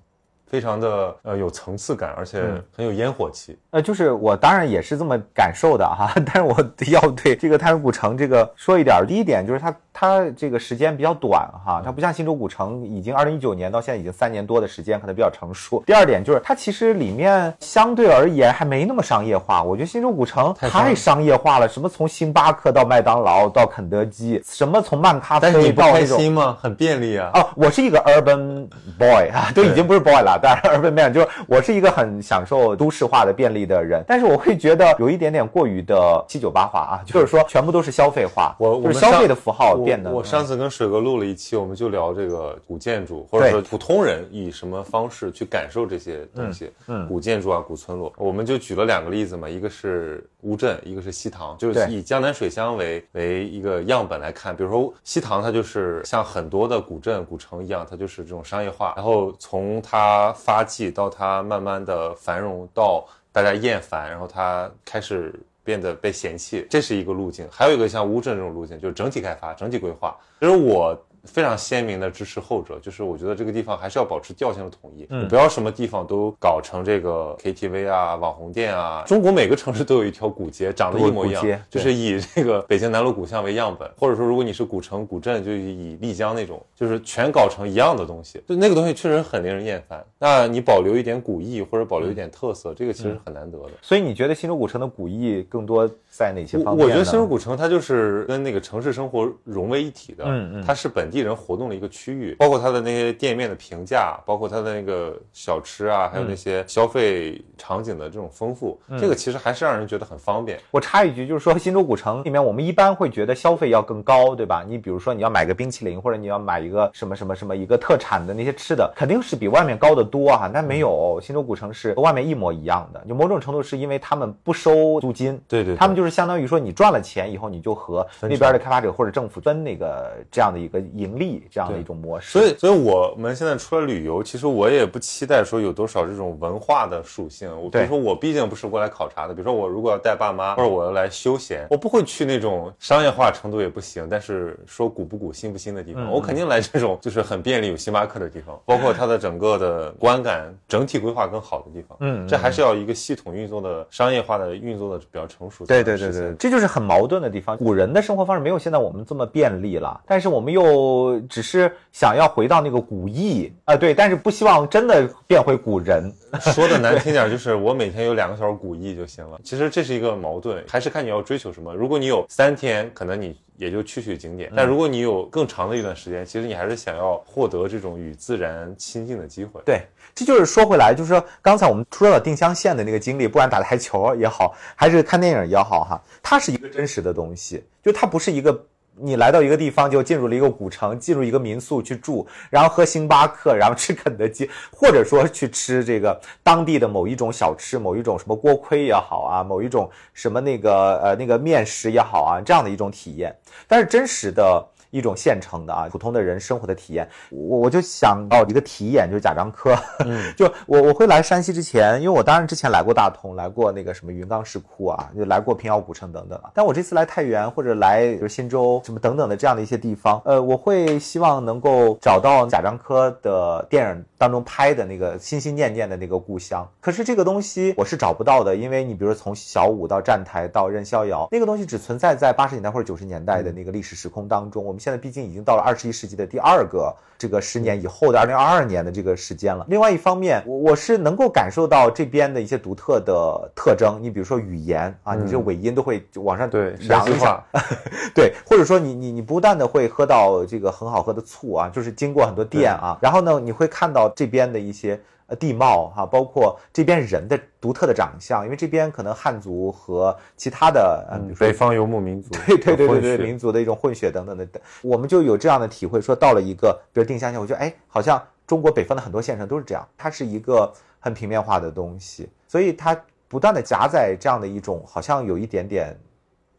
[0.50, 2.42] 非常的呃有层次感，而且
[2.76, 3.58] 很有烟火气。
[3.72, 6.56] 呃，就是我当然也是这么感受的哈， 但是我
[6.92, 9.04] 要对这个太原古城这个说一点。
[9.08, 15.84] 第一点就是它它这个时间比较短哈，它不像新洲古城已经二零一九年到现在已经三年多的时间，可能比较成熟。
[15.86, 19.62] 第二点就是它其实里面相对而言还没那么商业化。
[19.62, 26.18] 我觉得新洲古城太商业化了，什么从星巴克到麦当劳到肯德基，什么从漫咖啡到那种。
[26.18, 26.58] 开心吗？
[26.62, 27.32] 很便利啊。
[27.34, 30.37] 哦，我是一个 urban boy 啊，都已经不是 boy 了。
[30.38, 40.12] 当然，而不 就是我是一个很享受都市化的便利的人，但是我会觉得有一点点过于的七九八化啊，就是说全部都是消费化，我就是消费的符号变得。
[40.12, 60.92] 我上次跟水哥录了一期，我们就聊这个古建筑，或者说普通人以什么方式去感受这些东西，嗯，古建筑啊，古村落，我们就举了两个例子嘛，一个是乌镇，一个是西塘，就是以江南水乡为为一个样本来看，比如说西塘，它就是像很多的古镇、古城一样，它就是这种商业化，然后从它发迹。
[60.92, 67.48] 到它慢慢的繁荣，到大家厌烦，然后它开始变得被嫌弃，这是一个路径。
[67.52, 70.16] 还有一个像乌镇这种路径，就是整体开发、整体规划。
[70.40, 70.98] 其实我。
[71.28, 79.04] 非常鲜明的支持后者，就是我觉得这个地方还是要保持调性的统一，嗯，不要什么地方都搞成这个 KTV 啊、网红店啊。
[79.06, 90.02] 中国每个城市都有一条古街，长得一模一样，就是以这个北京南锣鼓巷为样本，或者说如果你是古城、古镇，就以丽江那种，就是全搞成一样的东西，就那个东西确实很令人厌烦。
[90.18, 93.72] 那你保留一点古意或者保留一点特色，这个其实很难得的。
[93.82, 96.86] 所以你觉得新洲古城的古意更多在哪些方面？
[96.86, 101.17] 我觉得新洲古城它就是跟那个城市生活融为一体的，嗯嗯，它是本地。
[101.18, 110.60] 地人活动的一个区域，包括它的那些店面的评价，包括它的那个小吃啊，还有那些消费场景的这种丰富，这个其实还是让人觉得很方便。
[110.70, 114.64] 我插一句，就是说新洲古城里面，我们一般会觉得消费要更高，对吧？
[114.68, 120.48] 你比如说你要买个冰淇淋，或者你要买一个什么什么什么一个特产的那些吃的，肯定是比外面高得多哈。
[120.54, 123.04] 但没有，新洲古城是和外面一模一样的。
[123.10, 131.07] 就某种程度是因为他们不收租金，对对，他们就是相当于说你赚了钱以后，你就和那边的开发者或者政府分那个这样的一个盈。
[131.08, 137.50] 盈利这样的一种模式，所以，所以我们现在出来旅游，其实我也不期待说有多少这种文化的属性。
[137.62, 139.34] 我比如说，我毕竟不是过来考察的。
[139.34, 146.12] 比如说，我如果要带爸妈，或者我要来休闲，我不会去那种商业化程度也不行，但是说古不古、新不新的地方。
[146.12, 151.98] 我肯定来这种就是很便利、有星巴克的地方，包括它的整个的观感、整体规划更好的地方。
[152.02, 155.66] 嗯，这还是要一个系统运作的、商业化的运作的比较成熟。
[155.66, 157.58] 对对对对，这就是很矛盾的地方。
[157.58, 160.97] 古人的生活方式没有现在我们这么便利了，但是我们又。
[161.30, 166.14] 只是想要回到那个古意啊，对，但是不希望真的变回古人。
[166.54, 169.40] 说的难听点，就是我每天有两个小时古意就行了。
[169.44, 171.74] 其实这是一个矛盾，还是看你要追求什么。
[171.74, 179.62] 如果你有三天，可能你也就去去景点；但如果你有更长的一段时间，其实你还是想要获得这种与自然亲近的机会。
[179.66, 179.82] 对，
[180.14, 188.66] 这就是说回来，就是说刚才我们说到定襄县的那个经历，不管打台球也好，还是看电影也好，哈，它是一个真实的东西，就它不是一个。
[189.00, 203.36] 你来到一个地方，就进入了一个古城，进入一个民宿去住，然后喝星巴克，然后吃肯德基，或者说去吃这个当地的某一种小吃，某一种什么锅盔也好啊，某一种什么那个呃那个面食也好啊，这样的一种体验。
[203.68, 207.08] 但是真实的一种现成的啊，普通的人生活的体验。
[207.30, 209.76] 我我就想到一个体验，就是贾樟柯。
[210.06, 216.52] 嗯， 就我我会来山西之前，因为我当然之前来过大同，来过那个什么云冈石窟啊，就来过平遥古城等等啊。
[216.54, 226.68] 但我这次来太原或者来就是忻州什么等等的这样的一些地方，呃，我会希望能够找到贾樟柯的电影当中拍的那个心心念念的那个故乡。
[226.80, 234.64] 可是这个东西我是找不到的，因为你比如从小五到站台到任逍遥，那个东西只存在在八十年代或者九十年代的那个历史时空当中。
[234.64, 239.66] 我们现在毕竟已经到了二十一世纪的第二个这个十年以后的二零二二年的这个时间了。
[239.70, 244.00] 另外一方面，我我是能够感受到这边的一些独特的特征。
[244.02, 247.44] 你比如说语言啊，你这尾音都会往上对扬一下
[248.14, 264.48] 对，或者说你你你不断的会喝到这个很好喝的醋啊，就是经过很多店啊，然后呢，你会看到这边的一些呃地貌哈、包括这边人的独特的长相，因为这边可能汉族和其他的呃，比如说北方游牧民族， 对对对对对，民族的一种混血等等的，
[264.82, 275.98] 我们就有这样的体会，说到了一个比如定襄县，我觉得哎，好像中国北方的很多县城都是这样，它是一个很平面化的东西，所以它不断的夹在这样的一种好像有一点点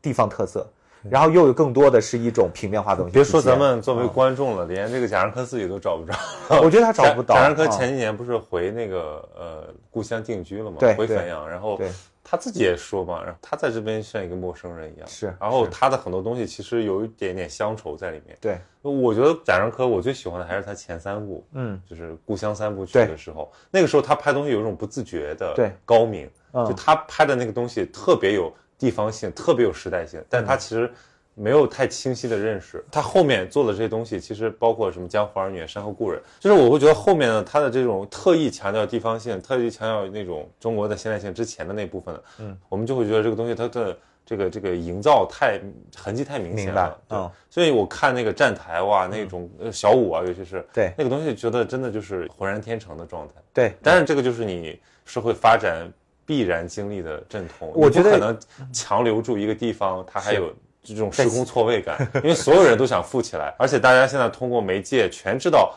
[0.03, 0.71] 地方特色，
[1.09, 3.15] 然后又有更多的是一种平面化的东西。
[3.15, 6.15] 别说咱们嗯作为观众了，连这个贾樟柯自己都找不着。
[6.63, 7.35] 我觉得他找不到。
[7.35, 10.77] 贾樟柯啊前几年不是回那个呃故乡定居了吗？
[10.81, 11.81] 对对回汾阳，然后
[12.25, 15.09] 他自己也说嘛，然后他在这边像一个陌生人一样。
[15.09, 18.37] 是然后他的很多东西其实有一点点乡愁在里面。
[18.41, 25.55] 对，我觉得贾樟柯我最喜欢的还是他前三部，嗯，就是《故乡三部曲》的时候，那个时候他拍东西有一种不自觉的
[25.87, 30.91] 高明，嗯就他拍的那个东西特别有地方性，特别有时代性，但他其实
[31.35, 32.85] 没有太清晰的认识。
[32.91, 43.99] 他后面做的这些东西，其实包括什么《江湖儿女》《山河故人》，就是我会觉得后面呢，他的这种特意强调地方性，特意强调那种中国的现代性之前的那部分呢，嗯，我们就会觉得这个东西它的。
[44.29, 45.59] 这个这个营造太
[45.97, 47.17] 痕迹太明显了，对。
[47.17, 50.93] 嗯所以我看那个站台哇，那种呃小舞啊，尤其是对。
[50.99, 53.33] 那个东西，觉得真的就是浑然天成的状态。
[53.55, 55.91] 对，但是这个就是你社会发展
[56.29, 58.39] 必然经历的阵痛，我觉得不可能
[58.71, 65.75] 强留住一个地方，它还有这种时空错位感，因为所有人都想富起来，而且大家现在通过媒介全知道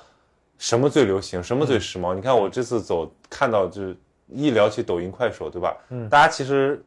[0.58, 2.14] 什么最流行，什么最时髦。
[2.14, 3.96] 你看我这次走看到就是
[4.28, 5.78] 一聊起抖音、快手，对吧？
[5.90, 6.84] 嗯，大家其实。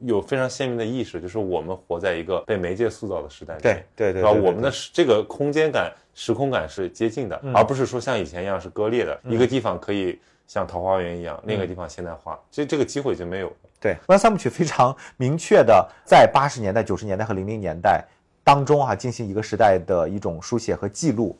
[0.00, 3.86] 有非常鲜明的意识，就是我们活在一个被媒介塑造的时代里面。
[3.94, 4.30] 对对对吧？
[4.30, 9.18] 我们的时这个空间感、时空感是接近的，而不是说像以前一样是割裂的。
[9.24, 13.54] 一个地方可以像桃花源一样，那个地方现代化，这这个机会已经没有了。
[13.80, 18.04] 对，《中央三部曲》非常明确的在八十年代、九十年代和零零年代
[18.42, 21.36] 当中啊，进行一个时代的一种书写和记录。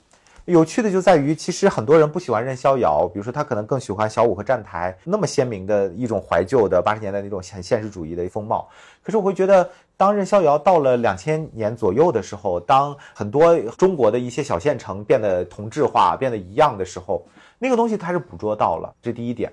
[0.46, 8.68] 有趣的就在于，其实很多人不喜欢任逍遥，比如说他可能更喜欢小五和站台那么鲜明的一种怀旧的八十年代那种很现实主义的风貌。
[9.02, 17.26] 可是我会觉得，当任逍遥到了两千年左右的时候，当很多中国的一些小县城变得同质化、变得一样的时候，
[17.58, 19.52] 那个东西它是捕捉到了，这第一点。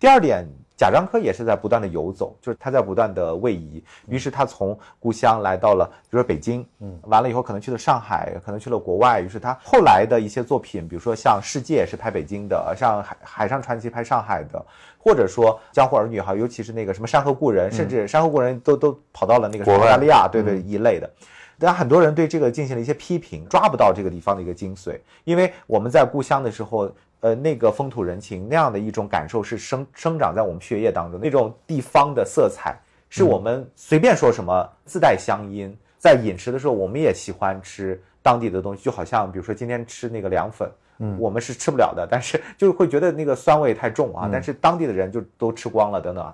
[0.00, 3.82] 第二点，贾樟柯也是在不断的游走，就是他在不断的位移。
[4.06, 9.20] 于是他从故乡来到了，比如说北京，嗯，完了以后可能去了上海，可能去了国外。
[9.20, 14.64] 于是他后来的一些作品，比如说像《世界》是拍北京的，像《海海上传奇》拍上海的，
[14.96, 21.10] 或者说《江湖儿女》哈，尤其是那个什么《山河故人》，甚至《山河故人》都都跑到了那个澳大利亚，对对一类的。
[21.58, 26.88] 但很多人对这个进行了一些批评，抓不到这个地方的一个精髓，因为我们在故乡的时候，
[27.20, 32.78] 呃，那个风土人情那样的一种感受是生生长在我们血液当中，那种地方的色彩
[33.08, 35.76] 是我们随便说什么自带乡音。
[35.98, 46.32] 在饮食的时候，我们也喜欢吃当地的东西，就好像比如说今天吃那个凉粉，嗯，我们是吃不了的，但是就是会觉得那个酸味太重啊，但是当地的人就都吃光了等等啊。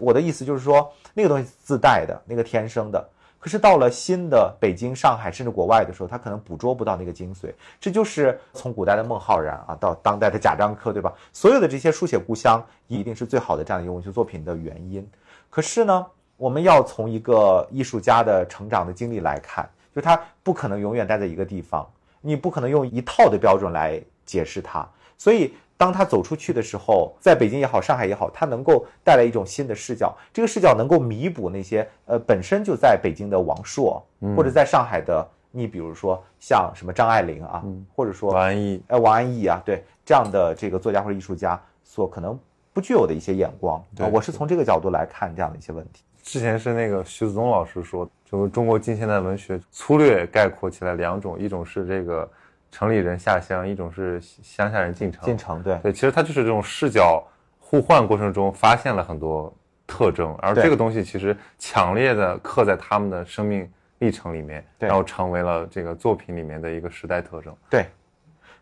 [0.00, 3.08] 我的意思就是说，那个东西自带的，那个天生的。
[3.44, 7.52] 可是到了新的北京、上海，甚至国外的时候，他可能捕捉不到那个精髓。
[7.78, 11.12] 这就是从古代的孟浩然啊，到当代的贾樟柯，对吧？
[11.30, 15.06] 所有的这些书写故乡，一定是最好的这样一个文学作品的原因。
[15.50, 16.06] 可是呢，
[16.38, 21.86] 我们要从一个艺术家的成长的经历来看，就他不可能永远待在一个地方，
[22.22, 24.88] 你不可能用一套的标准来解释它。
[25.18, 34.02] 所以，当他走出去的时候，在北京也好，上海也好，他能够带来一种新的视角，这个视角能够弥补那些呃本身就在北京的王朔，
[34.36, 37.62] 或者在上海的，你比如说像什么张爱玲啊，
[37.94, 42.38] 或者说王安忆，呃王安忆啊，对这样的这个作家或者艺术家所可能
[42.72, 43.82] 不具有的一些眼光。
[43.96, 46.02] 对啊，我是从这个角度来看这样的一些问题。
[46.22, 52.30] 之前是那个徐子东老师说，就是中国近现代文学粗略概括起来两种，一种是这个
[52.74, 55.22] 城里人下乡，一种是乡下人进城。
[55.22, 57.22] 进城对对，其实它就是这种视角
[57.60, 59.54] 互换过程中发现了很多
[59.86, 63.70] 特征，而这个东西其实强烈的刻在他们的生命
[64.00, 67.54] 历历程里面，然后成为了这个作品里面的一个时代特征。
[67.70, 67.86] 对，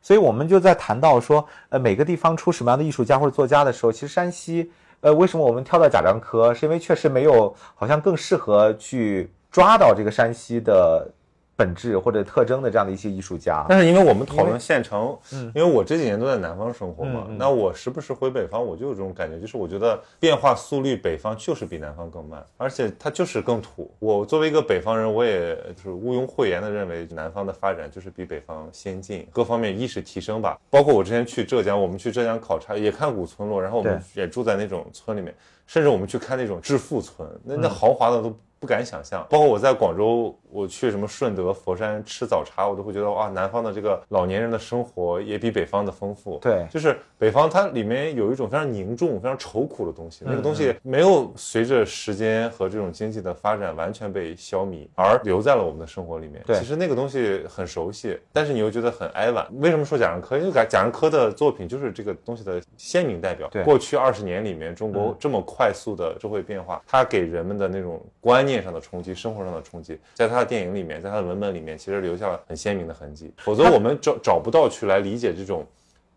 [0.00, 11.10] 所以我们就在谈到说，呃，每个地方出什么样的艺术家或者作家的时候，其实山西，呃，为什么我们挑到贾樟柯，是因为确实没有好像更适合去抓到这个山西的
[11.54, 13.64] 本质或者特征的这样的一些艺术家。
[13.68, 23.90] 但是因为我们讨论县城，嗯因为我这几年都在南方生活嘛，那我时不时回北方，我就有这种感觉，就是我觉得变化速率北方就是比南方更慢，而且它就是更土。
[23.98, 30.58] 我作为一个北方人，我也就是毋庸讳言的认为，南方的发展就是比北方先进，各方面意识提升吧。
[30.70, 35.34] 包括我之前去浙江，我们去浙江考察也看古村落，然后我们也住在那种村里面，
[35.66, 38.36] 甚至我们去看那种致富村，那那豪华的都。
[38.62, 46.38] 不敢想象，包括我在广州，我去什么顺德、佛山吃早茶，我都会觉得哇，南方的这个老年人的生活也比北方的丰富。
[46.40, 56.40] 对就是北方它里面有一种非常凝重、非常愁苦的东西，那个东西没有随着时间和这种经济的发展完全被消弭，而留在了我们的生活里面。
[56.46, 59.44] 对其实那个东西很熟悉，但是你又觉得很哀婉。
[59.54, 60.38] 为什么说贾樟柯？
[60.38, 63.48] 因为贾贾樟柯的作品就是这个东西的鲜明代表。
[63.50, 73.32] 对过去二十年里面，中国这么快速的社会变化，它给人们的那种观念上的冲击、生活上的冲击，在他的电影里面，在他的文本里面，其实留下了很鲜明的痕迹。
[73.36, 75.64] 否则我们找找不到去来理解这种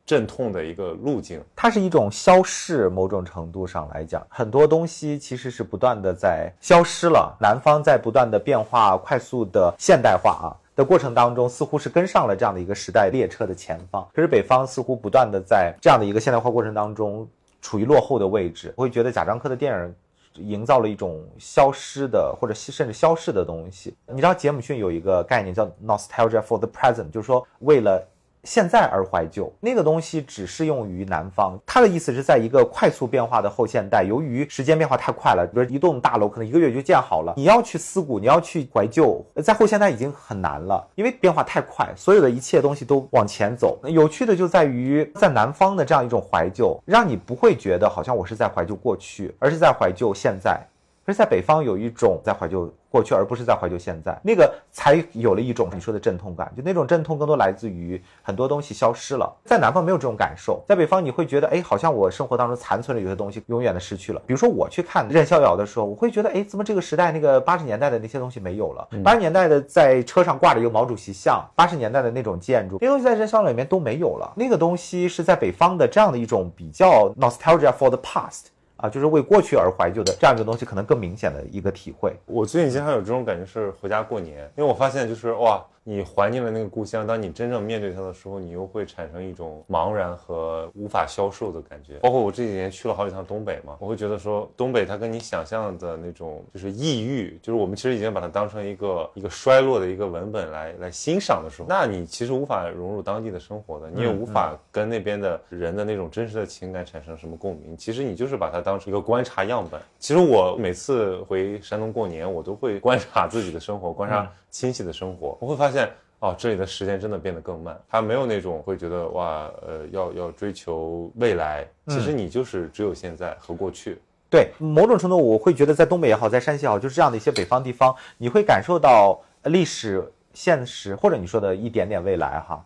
[0.08, 1.40] 阵痛的一个路径。
[1.56, 7.38] 它是一种消逝，某种程度上来讲，很多东西其实是不断的在消失了。
[7.40, 14.08] 南方在不断的变化、快速的现代化啊的过程当中，似乎是跟上了这样的一个时代列车的前方。
[14.14, 17.28] 可是北方似乎不断的在这样的一个现代化过程当中
[17.62, 18.74] 处于落后的位置。
[18.76, 19.96] 我会觉得贾樟柯的电影。
[20.38, 23.96] 营造了一种消失的或者甚至消逝的东西。
[24.08, 28.06] 你知道杰姆逊有一个概念叫 nostalgia for the present，就是说为了
[28.46, 31.60] 现在而怀旧，那个东西只适用于南方。
[31.66, 43.80] 他的意思是在一个快速变化的后现代，由于时间变化太快了，比如一栋大楼可能一个月就建好了，你要去思古，你要去怀旧，在后现代已经很难了，因为变化太快，所有的一切东西都往前走。
[43.86, 50.62] 有趣的就在于在南方的这样一种怀旧，让你不会觉得好像我是在怀旧过去，而是在怀旧现在。
[51.06, 56.52] 可是，在北方有一种在怀旧过去，而不是在怀旧现在，那个才有了一种你说的阵痛感。
[56.58, 59.32] 就那种阵痛更多来自于很多东西消失了。
[59.46, 64.22] 在南方没有这种感受，在北方你会觉得，哎，好像我生活当中残存的有些东西永远的失去了。
[64.26, 68.88] 比如说我去看任逍遥的时候，我会觉得，哎，怎么这个时代那个八十年代的那些东西没有了？
[69.04, 74.34] 八十年代的在车上挂着一个毛主席像，八十年代的那种建筑，那些东西在任逍遥里面都没有了。
[74.36, 78.46] 那个东西是在北方的这样的一种比较 nostalgia for the past。
[78.78, 82.14] 啊，就是为过去而怀旧的这样一个东西，可能更明显的一个体会。
[82.26, 92.00] 我最近经常有这种感觉，是回家过年，因为我发现就是哇，你怀念了那个故乡，当你真正面对它的时候，你又会产生一种茫然和无法消受的感觉。
[92.00, 107.78] 包括我这几年去了好几趟东北嘛，我会觉得说东北它跟你想象的那种就是异域，就是我们其实已经把它当成一个一个衰落的一个文本来来欣赏的时候，那你其实无法融入当地的生活的，你也无法跟那边的人的那种真实的情感产生什么共鸣。
[107.78, 109.80] 其实你就是把它当成一个观察样本。
[110.00, 115.75] 其实我每次回山东过年，我都会观察自己的生活，观察亲戚的生活，我会发现。
[116.20, 121.68] 哦，这里的时间真的变得更慢，他没有那种会觉得哇，呃，要要追求未来。
[121.88, 124.00] 其实你就是只有现在和过去。
[124.30, 130.04] 对，某种程度我会觉得在东北也好，在山西也好，就是这样的一些北方地方，你会感受到历史、
[130.34, 132.66] 现实，或者你说的一点点未来哈，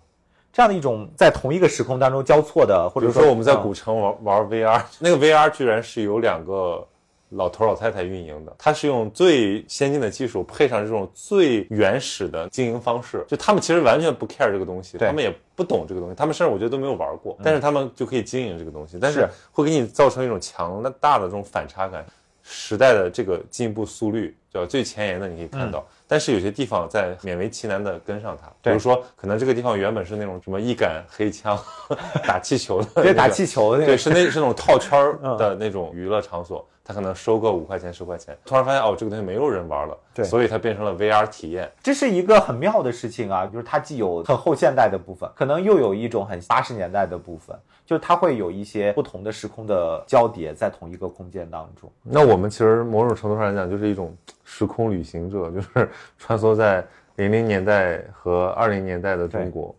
[0.53, 6.87] 这样的一种在同一个时空当中交错的，或者说我们在嗯古城玩玩 VR，那个 VR 居然是有两个。
[7.29, 22.05] 老头老太太运营的，他是用最先进的技术配上这种最原始的经营方式，就他们其实完全不 care 这个东西，他们也不懂这个东西，他们甚至我觉得都没有玩过，但是他们就可以经营这个东西，但是是会给你造成一种强大的这种反差感。
[22.41, 24.67] 时代的这个进步速率，对吧？
[24.67, 31.57] 最前沿的你可以看到，但是有些地方在勉为其难的跟上它，比如说可能这个地方原本是那种什么一杆黑枪
[32.25, 41.71] 打气球的那个，对打气球的那对，是那是那种套圈儿 嗯的那种娱乐场所，它可能收个五块钱十块钱，突然发现哦，这个东西没有人玩了，对所以它变成了 VR 体验。
[41.83, 51.91] 这是一个很妙的事情啊，就是它既有很后现代的部分，可能又有一种很八十年代的部分，就是它会有一些不同的时空的交叠在同一个空间当中。
[52.01, 54.15] 那我们其实某种程度上来讲，就是一种
[54.51, 56.83] 时空旅行者， 就是穿梭在
[57.17, 59.73] 零零年代和二零年代的中国。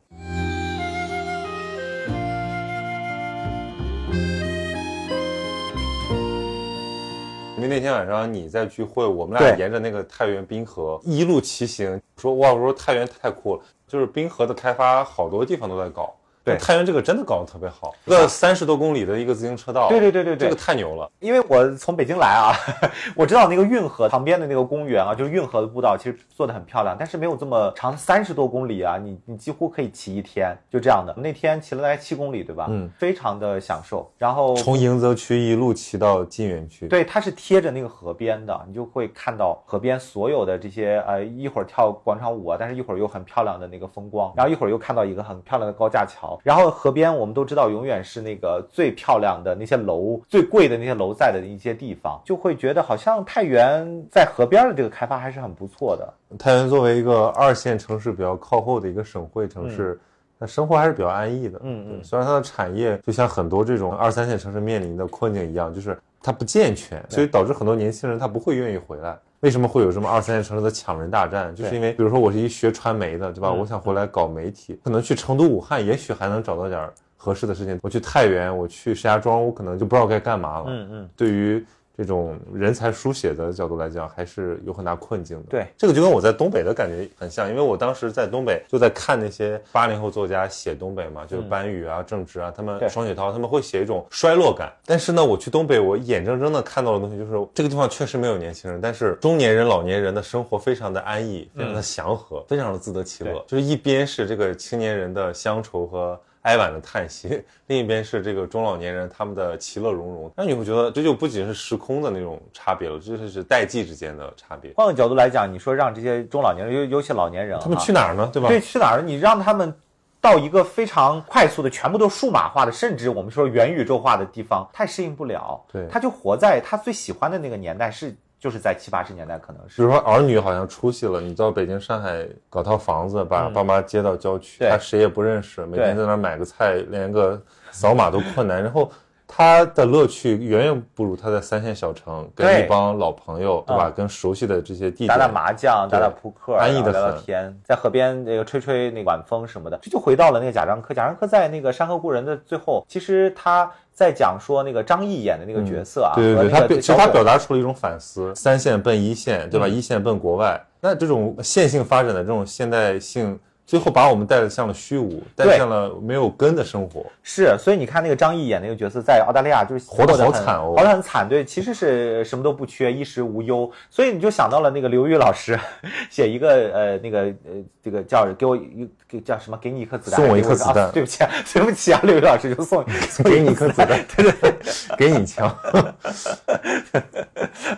[7.56, 16.14] 因为那天晚上你在聚会，我们俩沿着那个太原滨河一路骑行，说哇，我说太原太酷了，就是滨河的开发好多地方都在搞。
[16.55, 21.11] 对太原这个真的搞得特别好，一个三十多公里的一个自行车道，对对对对对这个太牛了。
[21.20, 22.53] 因为我从北京来啊，
[23.16, 31.14] 我知道那个运河旁边的那个公园啊，就是运河的步道，其实做的很漂亮，但是没有这么长，三十多公里啊，你你几乎可以骑一天，就这样的。
[31.16, 32.66] 那天骑了大概七公里，对吧？
[32.70, 34.11] 嗯，非常的享受。
[34.16, 56.14] 然后从迎泽区一路骑到晋源区，对，它是贴着那个河边的，你就会看到河边所有的这些呃，一会儿跳广场舞啊，但是一会儿又很漂亮的那个风光，然后一会儿又看到一个很漂亮的高架桥，然后河边我们都知道永远是那个最漂亮的那些楼、最贵的那些楼在的一些地方，就会觉得好像太原在河边的这个开发还是很不错的。
[56.38, 59.99] 太原作为一个二线城市比较靠后的一个省会城市，
[60.38, 61.59] 那生活还是比较安逸的。
[61.62, 69.18] 嗯嗯虽然它的产业就像很多这种二三线城市面临的困境一样，就是它不健全，所以导致很多年轻人他不会愿意回来。
[69.41, 71.55] 为什么会有这么二三线城市的抢人大战？
[71.55, 73.49] 就是因为，比如说我是一学传媒的，对吧？
[73.49, 77.78] 嗯我想回来搞媒体，可能去成都、武汉，也许还能找到点儿合适的事情。
[77.82, 80.64] 我去太原，我去石家庄，我可能就不知道该干嘛了。
[80.68, 81.64] 嗯嗯，对于
[82.01, 85.44] 这种人才书写的角度来讲，还是有很大困境的。
[85.51, 94.72] 对，这个就跟我在东北的感觉很像，因为我当时在东北就在看那些八零后作家写东北嘛，就是班宇啊、郑直啊，他们双雪涛，他们会写一种衰落感。
[94.86, 103.44] 但是呢，我去东北，我眼睁睁的看到的东西就是这个地方确实没有年轻人，但是中年人、老年人的生活非常的安逸，非常的祥和，非常的自得其乐。
[103.46, 106.18] 就是一边是这个青年人的乡愁和。
[106.43, 114.72] 哀婉的叹息，另一边是这个中老年人他们的其乐融融， 那你会觉得这就不仅是时空的那种差别了，这就是代际之间的差别。
[114.74, 118.30] 换个角度来讲，你说让这些中老年人，尤尤其老年人啊，他们去哪儿呢？
[118.32, 118.49] 对吧？
[118.49, 119.03] 对，去哪儿？
[119.03, 119.74] 你让他们
[120.20, 125.62] 到一个非常快速的、全部都数码化的，甚至我们说元宇宙化的地方，他也适应不了。
[125.70, 129.76] 对他就活在他最喜欢的那个年代，是就是在七八十年代，可能是。
[129.76, 138.91] 比如说儿女好像出息了，你到北京、上海搞套房子，把爸妈接到郊区，对他谁也不认识，每天在那买个菜，连个扫码都困难，然后。
[139.32, 143.88] 他的乐趣远远不如他在三线小城跟一帮老朋友，对吧？
[143.88, 150.92] 嗯跟熟悉的这些地点打打麻将，打打扑克，安逸的聊天，在河边那个吹吹那晚风什么的，这就回到了那个贾樟柯。
[150.92, 159.68] 贾樟柯在那个《山河故人》的最后，其实他在讲说那个张译演的那个角色啊，对对对，他表其实他表达出了一种反思，三线奔一线，对吧？
[159.68, 163.38] 一线奔国外，那这种线性发展的这种现代性，
[163.70, 167.06] 最后把我们带向了虚无，带向了没有根的生活。
[167.22, 171.28] 是，所以你看那个张译演那个角色，在澳大利亚就是活得好惨哦活得很惨。
[171.28, 173.70] 对，其实是什么都不缺，衣食无忧。
[173.88, 175.56] 所以你就想到了那个刘瑜老师
[176.10, 184.54] 写一个呃那个呃这个叫给我一给叫什么给你一颗子弹，送我一颗子弹啊对不起啊，对不起啊， 刘瑜老师就送送 给你一颗子弹，对对对。
[184.98, 185.48] 给你枪。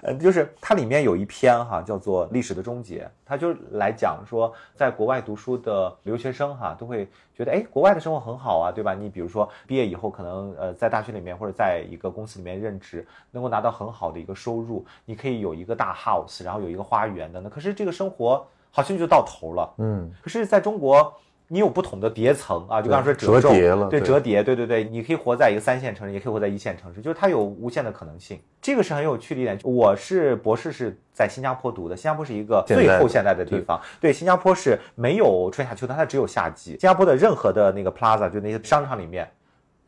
[0.02, 8.92] 呃，就是它里面有一篇哈，叫做《历史的终结》，它就来讲说，在国外读书的留学生哈，都会觉得，哎，国外的生活很好啊，对吧？
[8.92, 19.74] 你比如说毕业以后，可能呃在大学里面或者在一个公司里面任职，能够拿到很好的一个收入，你可以有一个大 house，然后有一个花园的，那可是这个生活好像就到头了。
[19.78, 21.12] 嗯，可是在中国。
[21.52, 29.58] 你有不同的叠层啊，就刚才说折叠了对对折叠，对对对，你可以活在一个三线城市，也可以活在一线城市，就是它有无限的可能性，这个是很有趣的一点。
[29.62, 36.70] 我是博士是在新加坡读的，新加坡是一个最后现代的地方，对，新加坡是没有春夏秋冬，它只有夏季。
[36.70, 39.30] 新加坡的任何的那个 plaza 就那些商场里面。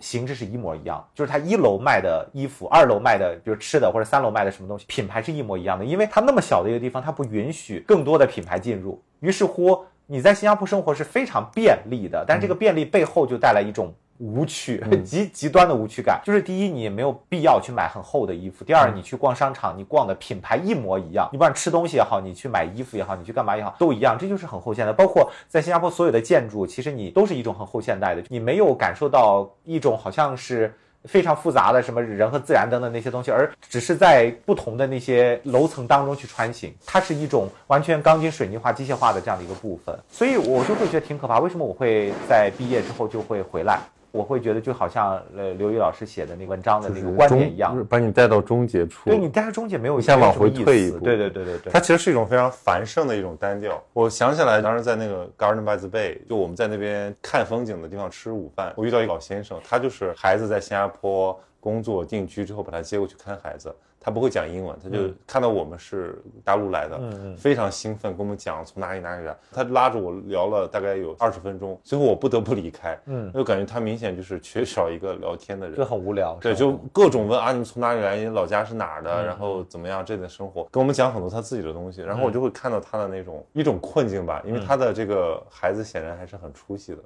[0.01, 5.85] 形制是一模一样，就是它一楼卖的衣服，二楼卖的，比如吃的，或者三楼卖的什么东西，品牌是一模一样的。
[5.85, 9.01] 因为它那么小的一个地方，它不允许更多的品牌进入。
[9.21, 16.21] 于是乎，你在新加坡生活是非常便利的，但这个便利背后就带来一种无趣， 极极端的无趣感。
[16.25, 21.29] 就是第一，你没有必要去买很厚的衣服；第二，你去逛商场，你逛的品牌一模一样。
[21.33, 24.17] 你不管吃东西也好，你去买衣服也好，你去干嘛也好，都一样。
[24.19, 24.93] 这就是很后现代。
[24.93, 30.73] 包括在新加坡所有的建筑，其实你都是一种很后现代的，你没有感受到一种好像是。
[31.05, 41.39] 非常复杂的什么人和自然等等那些东西，而只是在不同的那些楼层当中去穿行，它是一种完全钢筋水泥化、机械化的这样的一个部分，所以我就会觉得挺可怕。
[41.39, 43.81] 为什么我会在毕业之后就会回来？
[44.15, 49.11] 我会觉得就好像呃刘宇老师写的那个文章的那个观点一样就是，把你带到终结处。
[49.11, 53.83] 对你带到终结没有你想往回退一步对对对对，它其实是一种非常繁盛的一种单调。
[53.93, 63.75] 我想起来，当时在那个 Garden by the Bay，就我们在那边看风景的地方吃午饭，我遇到一个老先生，他就是孩子在新加坡工作定居之后，把他接过去看孩子。
[64.05, 69.35] 他不会讲英文，他就看到我们是大陆来的，嗯非常兴奋，跟我们讲从哪里哪里来。
[69.51, 75.83] 他拉着我聊了大概有二十分钟，最后我不得不离开，嗯就感觉他明显就是缺少一个聊天的人就。
[75.83, 76.37] 很无聊。
[76.41, 78.19] 对，就各种问啊，你从哪里来？
[78.19, 79.25] 你老家是哪儿的？
[79.25, 80.05] 然后怎么样？
[80.05, 86.99] 这里的生活，跟我们讲很多他自己的东西，然后我就会看到他的那种一种困境吧，因为他的这个孩子显然还是很出息的。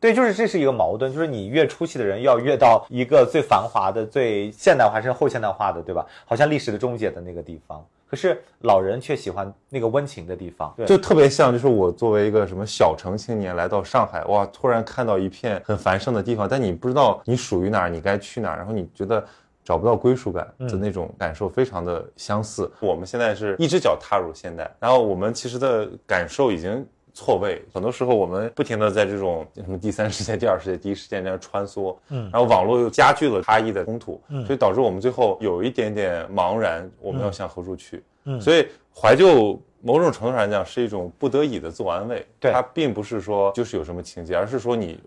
[0.00, 6.06] 对，就是这是一个矛盾，就是你越出息的人要越到一个最繁华的、最现代化甚至后现代化的，对吧？
[6.24, 7.84] 好像历史的终结的那个地方。
[8.08, 19.22] 可是老人却喜欢那个温情的地方，对，就特别像，就是我作为一个什么小城青年来到上海，哇，突然看到一片很繁盛的地方，但你不知道你属于哪儿，你该去哪儿，然后你觉得
[19.64, 22.70] 找不到归属感的那种感受，非常的相似。
[22.80, 26.86] 我们现在是一只脚踏入现代，然后我们其实的感受已经。
[27.18, 38.04] 错位，很多时候我们不停的在这种什么第三世界、第二世界、第一世界这样穿梭，嗯，然后网络又加剧了差异的冲突，嗯，所以导致我们最后有一点点茫然，我们要向何处去？
[38.26, 45.00] 嗯，所以怀旧某种程度上来讲是一种不得已的自我安慰，对，它并不是说就是有什么情节，而是说你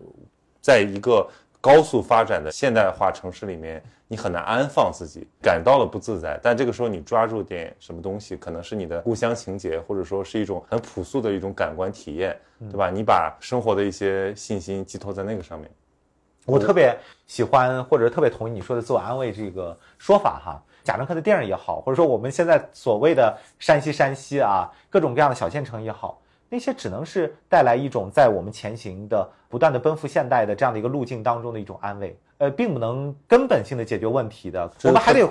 [0.59, 1.26] 在一个
[1.62, 3.82] 高速发展的现代化城市里面。
[4.12, 6.38] 你很难安放自己，感到了不自在。
[6.43, 12.89] 但这个时候你抓住点什么东西，可能是你的故乡情节，或者说是一种很朴素的一种感官体验，对吧？
[12.89, 15.72] 你把生活的一些信心寄托在那个上面。
[16.45, 16.93] 我特别
[17.26, 20.62] 喜欢，或者特别同意你说的自我安慰这个说法哈。
[20.84, 26.20] 贾樟柯的电影也好，或者说我们现在所谓的山西山西啊，各种各样的小县城也好，
[26.51, 32.13] 那些只能是带来一种在我们前行的不断的奔赴现代的这样的一个路径当中的一种安慰。
[32.39, 35.23] 呃，并不能根本性的解决问题的，我们还得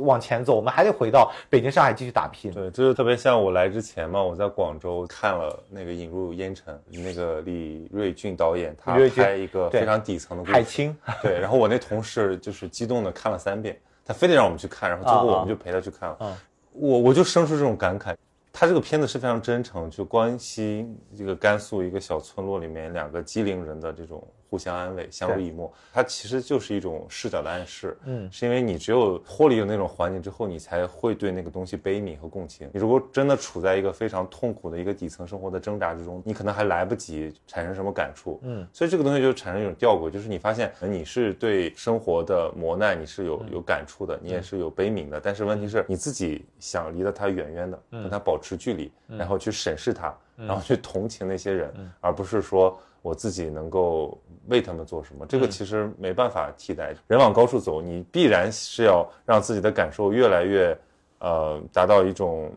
[0.00, 2.52] 往前走，我们还得回到北京、上海继续打拼。
[2.52, 10.52] 对，就是特别像我来之前嘛，我在广州看了那个《引入烟尘》，那个李瑞俊导演他拍一个非常底层的故事。
[10.52, 10.94] 海清。
[11.22, 16.36] 对，然后我那同事就是激动的看了三遍，他非得让我们去看，然后最后我们就陪他去看了。
[16.72, 18.12] 我我就生出这种感慨，
[18.52, 24.26] 他这个片子是非常真诚，就关心这个甘肃一个小村落里面两个机灵人的这种。
[24.50, 27.96] 互相安慰，相濡以沫，它其实就是一种视角的暗示。
[28.04, 32.68] 嗯，是因为你只有脱离了那种环境之后，你才会对那个东西悲悯和共情。
[32.74, 38.40] 你如果真的处在一个非常痛苦的一个底层生活的挣扎之中，你可能还来不及产生什么感触。
[38.42, 52.76] 嗯，所以这个东西就产生一种吊诡，就是你发现你是对生活的磨难你是有有感触的，你也是有悲悯的，但是问题是你自己想离得他远远的，跟他保持距离，然后去审视他，然后去同情那些人，而不是说。
[53.02, 54.20] 我自己能够
[54.50, 55.24] 为他们做什么？
[55.26, 56.94] 这个其实没办法替代。
[57.06, 60.76] 人往高处走，你必然是要让自己的感受越来越，
[61.20, 62.52] 呃，达到一种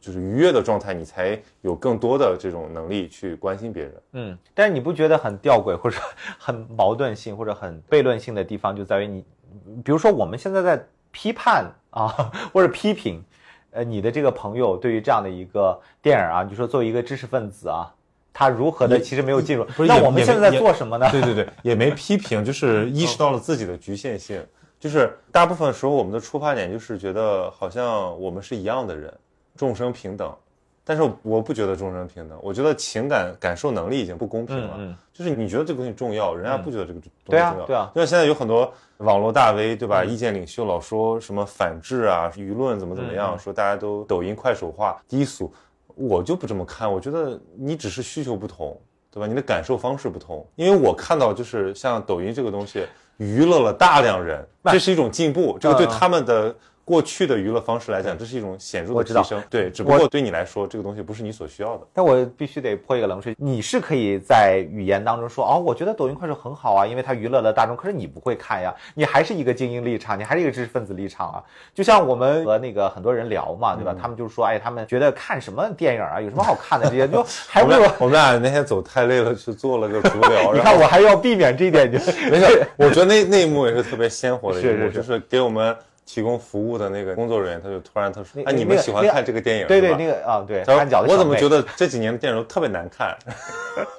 [0.00, 3.94] 就是愉悦的状态，你才有更多的这种能力去关心别人。
[4.12, 5.98] 嗯，但是你不觉得很吊诡，或者
[6.38, 9.24] 很矛盾性，或者很悖论性的地方，就在于你，
[9.82, 12.08] 比如说我们现在在批判啊，
[12.54, 13.22] 或者批评，
[13.72, 17.92] 呃，你的这个朋友对于这样的一个电影啊，你说作为一个知识分子啊。
[18.34, 21.08] 他如何的其实没有进入，那我们现在在做什么呢？
[21.12, 24.44] 对对对，也没批评，就是 意识到了自己的局限性。
[24.80, 29.10] 就是大部分时候我们的出发点就是觉得好像我们是一样的人，
[29.56, 30.30] 众生平等。
[30.86, 34.74] 但是我不觉得众生平等，我觉得情感感受能力已经不公平了。
[34.76, 37.54] 嗯，就是你觉得这个东西重要，人家不觉得这个东西重要。
[37.54, 37.90] 对啊，对啊。
[37.94, 40.04] 因为现在有很多网络大 V，对吧？
[40.04, 45.50] 意见领袖老说什么反制啊，舆论怎么怎么样，说大家都抖音、快手化、低俗。
[45.94, 48.78] 我就不这么看，我觉得你只是需求不同，
[49.10, 49.26] 对吧？
[49.26, 50.46] 你的感受方式不同。
[50.56, 52.86] 因为我看到就是像抖音这个东西，
[53.16, 56.54] 娱乐了大量人，这是一种进步，这个对他们的。
[56.84, 59.42] 过去的娱乐方式来讲，这是一种显著的提升。
[59.48, 61.86] 对，只不过对你来说，这个东西不是你所需要的。
[61.94, 67.74] 但我必须得泼一个冷水，你是可以在语言当中说，哦，我觉得抖音、快手很好啊，因为它娱乐了大众。
[67.74, 71.42] 可是你不会看呀，你还是一个精英立场，你还是一个知识分子立场啊。
[71.72, 73.94] 就像我们和那个很多人聊嘛，对吧？
[73.98, 80.52] 他们就说，哎，他们觉得看什么电影啊，有什么好看的这些，就还 不如我们俩那天走太累了，去做了个 足疗。
[80.52, 81.98] 你看，我还要避免这一点，就
[82.30, 82.66] 没事。
[82.76, 85.74] 我觉得那那一幕也是特别鲜活的一幕， 就是给我们。
[86.06, 89.66] 提供服务的那个工作人员，他就突然他说：“哎，你们喜欢看这个电影？
[89.66, 90.62] 对对，那个啊，对。
[91.08, 93.08] 我怎么觉得这几年的电影都特别难看？
[93.08, 93.16] 啊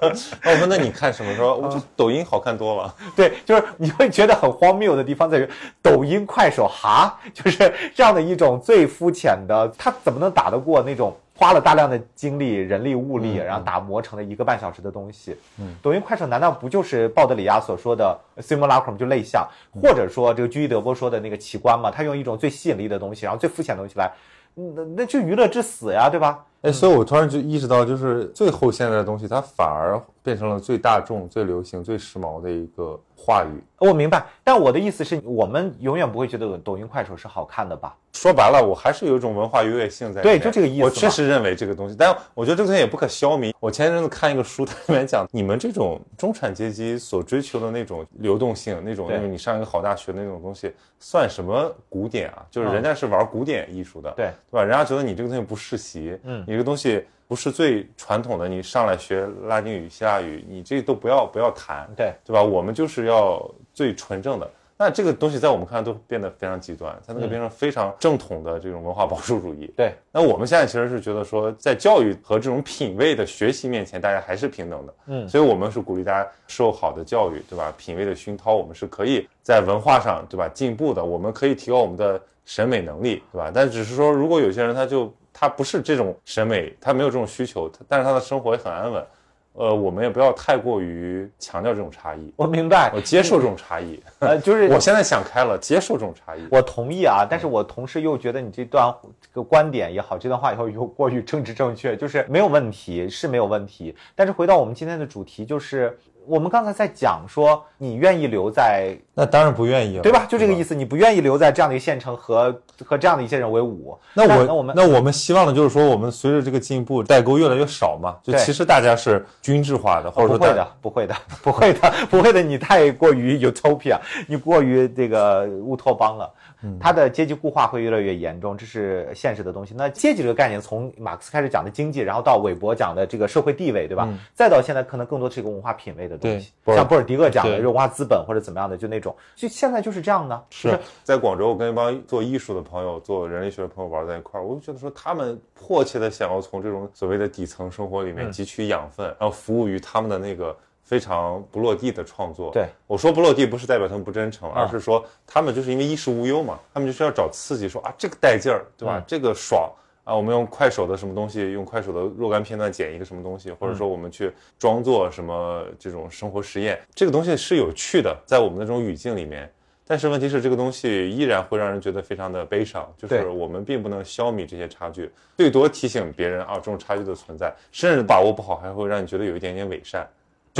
[0.00, 1.34] 我说，那你看什么？
[1.34, 2.94] 说我抖音好看多了。
[3.16, 5.48] 对，就是你会觉得很荒谬的地方在于，
[5.82, 11.14] 抖音、快手，哈，就是这样的一种最肤浅的，他怎么能打得过那种？
[11.36, 15.36] 花了大量的精力、人力、物力，然后打磨成了一个半小时的东西。
[15.60, 19.46] 嗯，抖音、快手难道不就是鲍德里亚所说的 simulacrum 就类像，
[19.82, 21.90] 或者说这个居伊德波说的那个奇观嘛？
[21.90, 24.10] 他用一种最吸引力的东西，然后最肤浅的东西来，
[24.54, 26.44] 那那就娱乐至死呀，对吧？
[26.62, 33.62] 哎，所以我突然就意识到，就是最后现在的东西，它反而变成了最大众、最流行、最时髦的一个话语。
[33.78, 37.94] 我明白，但我的意思是我们永远不会觉得抖音、快手是好看的吧？
[38.14, 40.22] 说白了，我还是有一种文化优越性在。
[40.22, 40.84] 对，就这个意思。
[40.84, 43.52] 我确实认为这个东西，但我觉得这个东西也不可消弭。
[43.60, 52.42] 我前一阵子看一个书， 它里面讲，你们这种中产阶级所追求的那种流动性，那种就是你上一个好大学的那种东西，算什么古典啊？
[52.50, 54.64] 就是人家是玩古典艺术的，对对吧？
[54.64, 62.42] 人家觉得你这个东西不世袭，嗯，你这个东西不是最传统的，你上来学拉丁语、希腊语，你这都不要不要谈，对对吧？
[62.42, 64.48] 我们就是要最纯正的。
[64.78, 69.72] 那这个东西在我们看来都变得非常极端，它那个变成非常正统的这种文化保守主义。
[69.74, 74.94] 对，那我们现在其实是觉得说，在教育和这种品味的学习面前，大家还是平等的。
[75.06, 77.72] 嗯所以我们是鼓励大家受好的教育，对吧？
[77.78, 80.46] 品味的熏陶，我们是可以在文化上，对吧？
[80.48, 83.50] 进步的，我们可以提高我们的审美能力，对吧？
[83.54, 89.04] 但只是说，如果有些人他就他不是这种审美，他没有这种需求，他但是他的生活也很安稳。
[89.52, 94.02] 呃，我们也不要太过于强调这种差异，我明白我，接受这种差异。
[94.18, 96.46] 呃， 就是我现在想开了，接受这种差异。
[96.50, 103.94] 我同意啊，但是我同时又觉得你这段这个观点也好，这段话以后又过于政治正确，就是没有问题，是没有问题。
[104.14, 110.26] 但是回到我们今天的主题，就是我们刚才在讲说，你愿意留在那当然不愿意了，对吧？
[110.28, 110.74] 就这个意思。
[110.74, 112.54] 你不愿意留在这样的一个县城和
[112.84, 113.96] 和这样的一些人为伍。
[114.12, 118.16] 那我那我们那我们希望的就是说，我们随着这个进步，代沟越来越少嘛。
[118.22, 126.30] 就其实大家是均质化的，或者说大不会的，不会的，不会的，不会的，你太过于 utopia，你过于这个乌托邦了。
[126.80, 129.74] 它的阶级固化会越来越严重，这是现实的东西。
[129.76, 134.08] 那阶级这个概念，从马克思开始讲的经济，然后到韦伯讲的这个社会地位，对吧？
[134.34, 137.66] 再到现在，可能更多是一个文化品味的东西，对像波尔迪厄讲的对。
[137.66, 140.44] 文化资本或者怎么样的，就那种，就现在就是这样的。
[140.50, 140.78] 是。
[141.02, 150.56] 在广州，我跟一帮做艺术的朋友、做人类学的朋友玩在一块儿，我就觉得说，他们迫切的想要从这种所谓的底层生活里面汲取养分，然后服务于他们的那个
[150.86, 152.50] 非常不落地的创作。
[152.50, 159.04] 对，我说不落地不是代表他们不真诚，而是说他们就是因为衣食无忧嘛，他们就是要找刺激，说啊这个带劲儿，对吧？
[159.06, 159.70] 这个爽。
[160.04, 169.52] 啊，我们用快手的什么东西，用快手的若干片段剪一个什么东西，或者说我们去装作什么这种生活实验，这个东西是有趣的，在我们的这种语境里面。
[169.84, 180.08] 但是问题是，这个东西依然会让人觉得非常的悲伤，就是我们并不能消弭这些差距，最多提醒别人啊这种差距的存在，甚至把握不好，还会让你觉得有一点点伪善，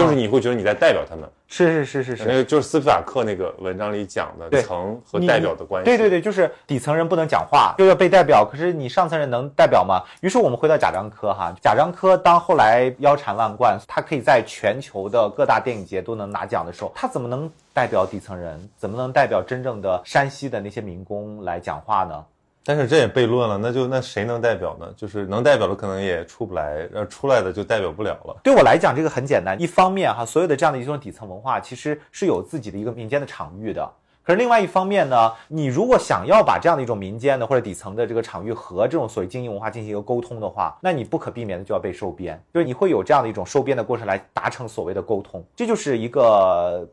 [0.02, 1.28] 就是你会觉得你在代表他们。
[1.48, 5.84] 是是是是是，那个就是斯皮瓦克那个文章里讲的层和代表的关系。
[5.84, 8.44] 对对对，就是底层人不能讲话，又要被代表。
[8.44, 10.02] 可是你上层人能代表吗？
[10.22, 18.68] 于是我们回到贾樟柯哈，贾樟柯当后来腰缠万贯，他可以在全球的各大电影节都能拿奖的时候，他怎么能代表底层人？
[18.76, 22.24] 怎么能代表真正的山西的那些民工来讲话呢？
[22.66, 24.92] 但是这也悖论了，那就那谁能代表呢？
[24.96, 28.36] 就是能代表的可能也出不来，呃，出来的就代表不了了。
[28.42, 29.56] 对我来讲，这个很简单。
[29.60, 33.88] 一方面哈，所有的这样的一种底层文化，其实是有自己的一个民间的场域的。
[34.24, 46.84] 可是另外一方面呢，你如果想要把这样的一种民间的或者底层的这个场域和这种所谓精英文化进行一个沟通的话，那你不可避免的就要被收编，就是你会有这样的一种收编的过程来达成所谓的沟通，这就是一个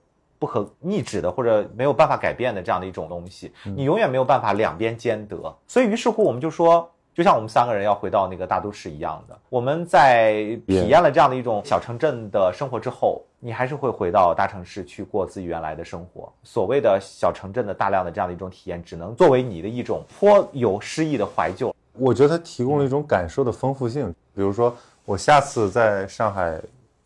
[0.43, 5.37] 不可逆止的或者没有办法改变的这样的一种东西，你永远没有办法两边兼得。
[5.69, 6.89] 所以于是乎，我们就说。
[7.15, 16.33] 就像我们三个人要回到那个大都市一样的，我们在体验了这样的一种小城镇的生活之后，你还是会回到大城市去过自己原来的生活。
[16.41, 21.71] 所谓的小城镇的大量的这样的一种体验，只能作为你的一种颇有诗意的怀旧。
[21.99, 24.11] 我觉得它提供了一种感受的丰富性。
[24.33, 24.75] 比如说，
[25.05, 26.59] 我下次在上海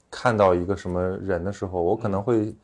[0.09, 2.55] 看到一个什么人的时候，我可能会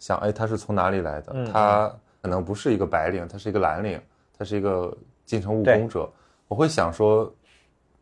[0.00, 1.32] 想，哎，他是从哪里来的？
[1.34, 4.00] 嗯他可能不是一个白领，他是一个蓝领，
[4.36, 4.92] 他是一个
[5.24, 6.10] 进城务工者。
[6.48, 7.32] 我会想说，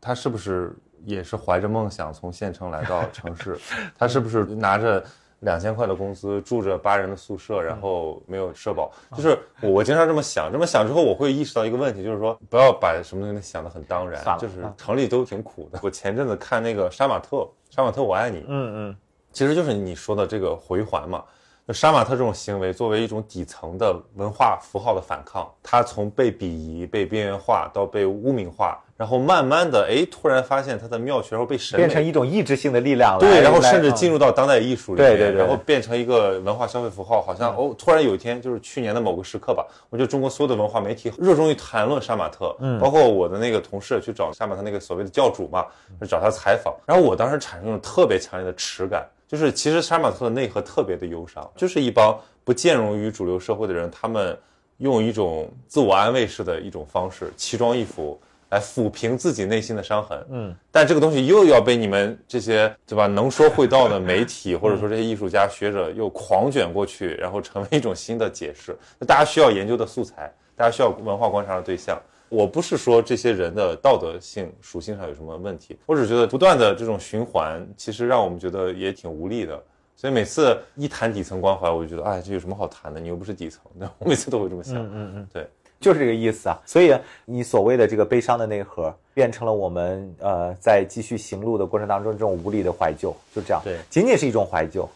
[0.01, 0.74] 他是不是
[1.05, 3.59] 也是怀着梦想从县城来到城市？
[3.99, 5.05] 他是不是拿着
[5.40, 8.90] 两千块的工资，住着八人的宿舍，然后没有社保？
[9.14, 15.78] 就是我我经常这么想，这么想之后，我会意识到一个问题，就是说不要把什么东西想得很当然就是嗯城里都挺苦的。
[15.82, 18.96] 我前阵子看那个杀马特，杀马特我爱你，嗯嗯，
[19.32, 21.22] 其实就是你说的这个回环嘛。
[21.69, 33.21] 就杀马特这种行为，作为一种底层的文化符号的反抗，他从被鄙夷、被边缘化到被污名化，然后慢慢的，哎，突然发现他的妙趣，然后被审美变成一种意志性的力量了。
[33.21, 45.66] 对，然后甚至嗯进入到当代艺术里面，对对对然后变成一个文化消费符号，好像哦，突然有一天就是去年的某个时刻吧，我觉得中国所有的文化媒体热衷于谈论杀马特，嗯，包括我的那个同事去找杀马特那个所谓的教主嘛，
[46.01, 54.37] 就找他采访，然后我当时产生了特别强烈的耻感，就是其实杀马特的内核特别的忧伤，就是一帮不兼容于主流社会的人，他们
[54.79, 58.18] 用一种自我安慰式的一种方式，奇装异服。
[58.51, 68.74] 来抚平自己内心的伤痕，嗯，但这个东西又要被你们这些对吧能说会道的媒体或者说这些艺术家学者又狂卷过去，然后成为一种新的解释。
[68.99, 72.01] 那大家需要研究的素材，大家需要文化观察的对象。
[72.29, 79.62] 我不是说这些人的道德性属性上有什么问题，我只是觉得不断的这种循环，其实让我们觉得也挺无力的。
[79.97, 83.01] 所以每次一谈底层关怀，我就觉得，哎，这有什么好谈的？
[83.01, 83.91] 你又不是底层的。
[83.99, 84.76] 我每次都会这么想。
[84.76, 85.49] 嗯嗯嗯，对。
[85.81, 86.61] 就是这个意思啊。
[86.66, 94.89] 所以你所谓的这个悲伤的内核，变成了我们呃在继续行路的过程当中这种无力的怀旧，就这样，对仅仅是一种怀旧。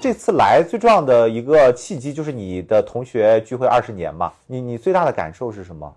[0.00, 5.92] 这次来最重要的一个契机就是你的同学聚会二十年嘛，你你最大的感受是什么？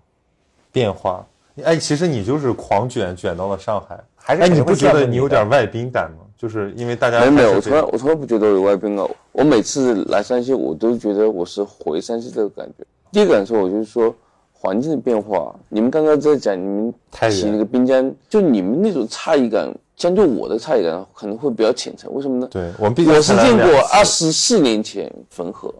[0.70, 1.24] 变化。
[1.64, 6.18] 哎，其实你就是狂卷卷到了上海，还是哎，你不觉得你有点外宾感吗？
[6.36, 9.08] 就是因为大家没有没有，我从来我从来不觉得我有外宾啊。
[9.32, 12.84] 我每次来山西，我都觉得我是回山西这个感觉。
[13.10, 14.14] 第一个感受，我就是说
[14.52, 15.54] 环境的变化。
[15.68, 22.12] 你们刚刚在讲你们太原那个滨江，就你们那种差异感，相对我的差异感可能会比较浅层。
[22.12, 22.48] 为什么呢？
[22.50, 25.72] 对我们毕竟我是见过二十四年前汾河，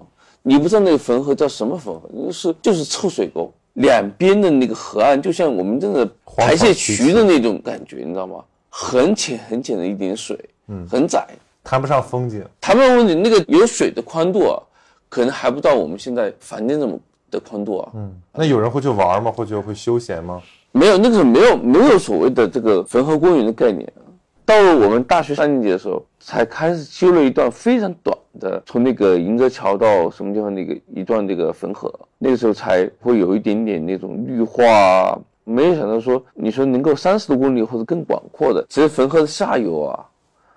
[0.43, 8.45] 你不知道那个汾河叫什么汾河，就是就是臭水沟，两边的那个河岸就像我们这个排泄渠的那种感觉，你知道吗？
[8.69, 10.39] 很浅很浅的一点水，
[10.69, 11.27] 嗯，很窄。
[11.63, 12.45] 谈不上风景。
[12.61, 14.63] 谈不上风景那个有水的宽度啊，
[15.09, 16.99] 可能还不到我们现在房间这么
[17.31, 17.93] 的宽度啊。
[17.95, 19.33] 嗯，那有人会去玩吗？
[19.35, 20.43] 或者会休闲吗？
[20.73, 24.04] 没有那个时候没有没有所谓的这个汾河公园的概念啊。
[24.47, 35.19] 到了我们大学三年级的时候，才开始修了一段非常短的，从那个迎泽桥到什么地方那个一段这个汾河，那个时候才会有一点点那种绿化。
[35.45, 40.07] 没有想到说，你说能够三十多公里或者更广阔的，其实汾河的下游啊，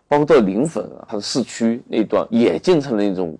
[0.07, 3.37] 包括到临汾啊，它的市区那段也建成了一种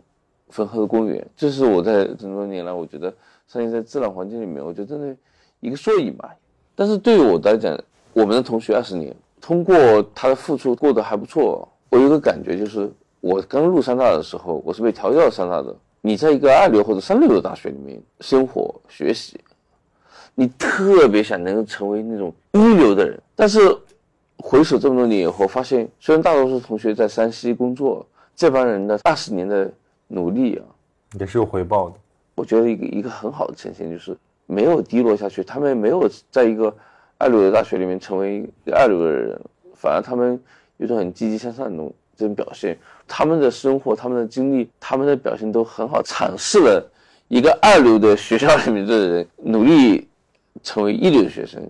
[0.49, 1.25] 汾河的公园。
[1.37, 3.13] 这是我在这么多年来，我觉得
[3.47, 5.15] 山西在自然环境里面，我觉得真的
[5.61, 6.35] 一个缩影吧。
[6.75, 7.77] 但是对于我来讲，
[8.11, 9.15] 我们的同学二十年，
[9.47, 11.65] 通过他的付出过得还不错。
[11.87, 12.91] 我有个感觉就是，
[13.21, 15.73] 我刚入山大的时候，我是被调教上大的。
[16.01, 19.39] 你在一个二流或者三流的大学里面生活学习，
[20.35, 23.59] 你特别想能够成为那种一流的人，但是
[24.37, 29.71] 回首这么多年以后，发现虽然大多数同学在山西工作，这帮人的二十年的
[30.09, 30.65] 努力啊，
[31.17, 31.95] 也是有回报的。
[32.35, 34.13] 我觉得一个一个很好的呈现就是
[34.45, 36.75] 没有低落下去，他们没有在一个
[37.17, 39.39] 二流的大学里面成为一个二流的人，
[39.75, 40.39] 反而他们
[40.77, 46.91] 有种很积极向上的那种这种表现，他们的生活、他们的经历、他们的表现都很好，阐释了
[47.27, 50.07] 一个二流的学校里面的人努力
[50.63, 51.61] 成为一流的学生。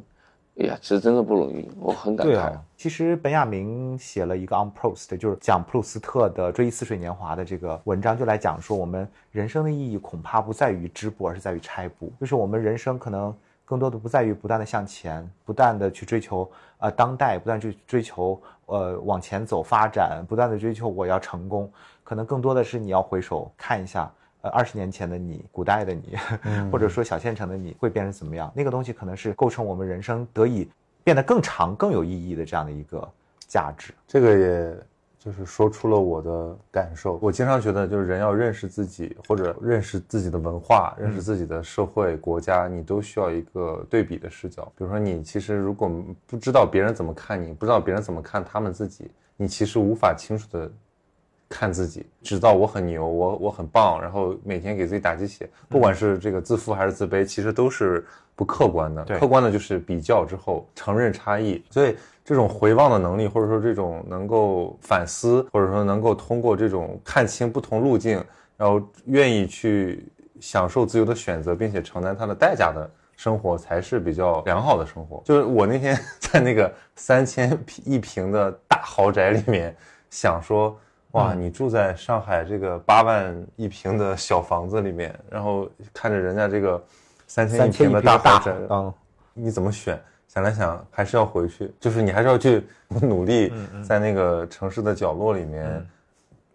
[0.60, 2.52] 哎呀，其实真的不容易，我很感慨。
[2.76, 12.12] 其实本雅明写了一个 On Proust，就是讲普鲁斯特的《追忆似水年华》的这个文章，就来讲说我们人生的意义恐怕不在于织布，而是在于拆布。
[12.20, 13.32] 就是我们人生可能
[13.68, 21.70] 更多的不在于不断的向前，不断的去追求呃当代，不断去追求呃往前走发展，不断的追求我要成功，
[22.04, 24.10] 可能更多的是你要回首看一下。
[24.44, 26.16] 呃，二十年前的你，古代的你，
[26.72, 28.52] 或者说小县城的你会变成怎么样？
[28.56, 30.70] 那个东西可能是构成我们人生得以
[31.04, 33.12] 变得更长、更有意义的这样的一个
[33.48, 33.92] 价值。
[34.08, 34.78] 这个也
[35.28, 37.20] 就是说出了我的感受。
[37.22, 44.64] 我经常觉得，就是人要认识自己，或者认识自己的文化，认识自己的社会、国家，你都需要一个对比的视角。
[44.78, 45.92] 比如说，你其实如果
[46.26, 50.72] 不知道别人怎么看你，不知道别人怎么看他们自己，你其实无法清楚的。
[51.50, 58.06] 看自己，只知道我很牛，我我很棒，然后每天给自己打鸡血，不管是这个自负还是自卑，其实都是
[58.36, 59.02] 不客观的。
[59.06, 61.96] 对客观的就是比较之后承认差异，所以
[62.28, 68.22] 这种回望的能力，或者说这种能够反思，或者说能够通过这种看清不同路径，
[68.58, 70.06] 然后愿意去
[70.42, 75.22] 享受自由的选择，并且承担它的代价的生活，才是比较良好的生活。
[75.24, 79.74] 就是我那天在那个 三千一平的大豪宅里面
[80.10, 80.78] 想说。
[81.12, 86.84] 哇，你住在上海这个八万一平的小房子里面，然后看着人家这个
[87.26, 88.94] 三千一平的大豪宅，嗯，
[89.34, 90.00] 你怎么选？
[90.38, 92.64] 想来想，还是要回去，就是你还是要去
[93.02, 93.52] 努力，
[93.84, 95.84] 在那个城市的角落里面，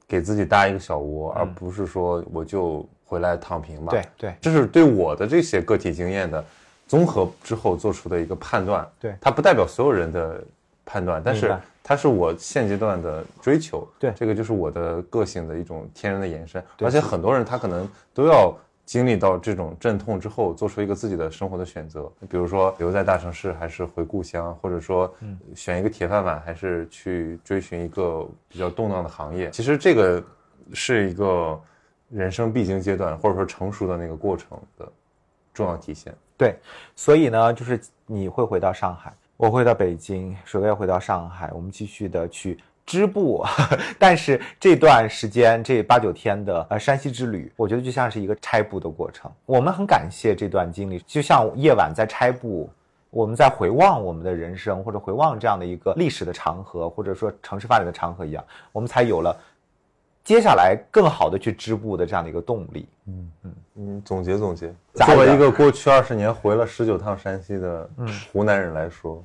[0.07, 3.91] 给自己搭一个小窝，而不是说我就回来躺平吧。
[3.91, 6.45] 对对，这是对我的这些个体经验的
[6.87, 8.89] 综合之后做出的一个判断。
[9.01, 10.41] 对它不代表所有人的
[10.85, 11.53] 判断，但是
[11.83, 13.85] 它是我现阶段的追求。
[13.99, 16.63] 对这个就是我的个性的一种天然的延伸。
[16.79, 18.57] 而且很多人他可能都要
[18.93, 22.13] 经历到这种阵痛之后，做出一个自己的生活的选择。
[22.29, 25.11] 比如说留在大城市，还是回故乡，或者说
[25.55, 29.51] 选一个铁饭碗，还是去追寻一个比较动荡的行业。
[29.51, 30.23] 其实这个
[30.75, 31.59] 是一个
[32.11, 34.87] 人生必经阶段，或者说成熟的那个过程的
[35.55, 36.15] 重要体现。
[36.37, 36.55] 对，
[36.95, 43.45] 所以呢，就是你会回到上海，我会到北京，水哥要回到上海，我们继续的去织布。
[43.99, 49.31] 但是这段时间这八九天的呃山西之旅，我觉得就像是一个拆布的过程。
[49.47, 52.69] 我们很感谢这段经历，就像夜晚在拆布
[53.11, 59.37] 我们在回望我们的人生，或者回望这样的一个历史的长河，或者说城市发展的长河一样，我们才有了
[60.25, 62.89] 接下来更好的去织布的这样的一个动力。
[63.07, 64.73] 嗯嗯嗯，总结总结。
[64.95, 67.91] 作为一个过去二十年回了十九趟山西的
[68.33, 69.23] 湖南人来说，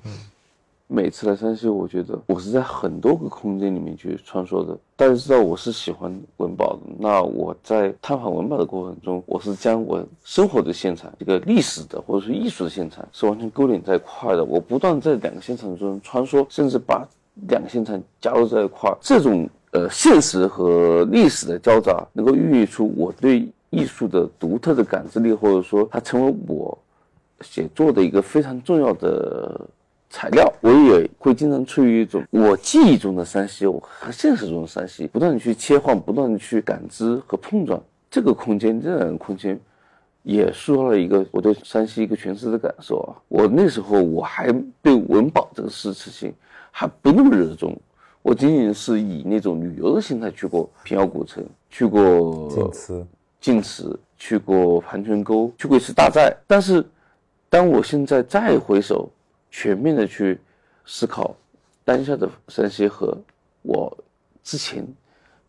[0.89, 4.77] 每次来山西，我觉得我是在很多个空间里面去穿梭的。
[4.95, 14.45] 大家知道我是喜欢文保的，那我在探访文保的过程中，我是将我生活的现场、这个历史的或者是艺术的现场是完全勾连在一块的。
[14.45, 17.05] 我不断在两个现场中穿梭，甚至把
[17.49, 18.89] 两个现场加入在一块。
[19.01, 26.77] 这种呃现实和历史的交杂，能够孕育出我对艺术的独特的感知力，或者说它成为我
[27.41, 29.59] 写作的一个非常重要的
[30.09, 37.81] 材料，我也会经常处于一种我记忆中的山西我和现实中的山西不断的去切换，不断的去感知和碰撞。
[38.09, 39.59] 这个空间，这样的空间，
[40.23, 43.15] 也塑造了一个我对山西一个全新的感受啊。
[43.27, 44.49] 我那时候我还
[44.81, 46.33] 对文保这个事情
[46.71, 47.77] 还不那么热衷，
[48.21, 53.07] 我仅仅是以那种旅游的心态去过平遥古城，去过晋祠
[53.41, 56.33] 晋祠，去过盘泉沟，去过一次大寨。
[56.47, 56.83] 但是，
[57.49, 59.09] 当我现在再回首，
[59.49, 60.39] 全面的去
[60.85, 61.35] 思考
[61.83, 63.17] 当下的山西和
[63.61, 63.97] 我
[64.43, 64.85] 之前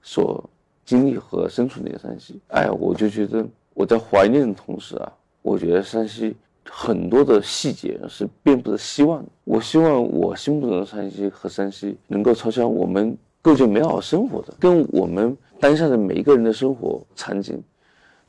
[0.02, 0.48] 所
[0.84, 6.34] 经历和生存的山西，哎，我就觉得我在怀念的同时啊，我觉得山西
[6.64, 9.24] 很多的细节是遍布着希望。
[9.44, 17.62] 我希望我心目中的山西和山西能够朝向我们构建美好生活的，跟我们当下的每一个人的生活场景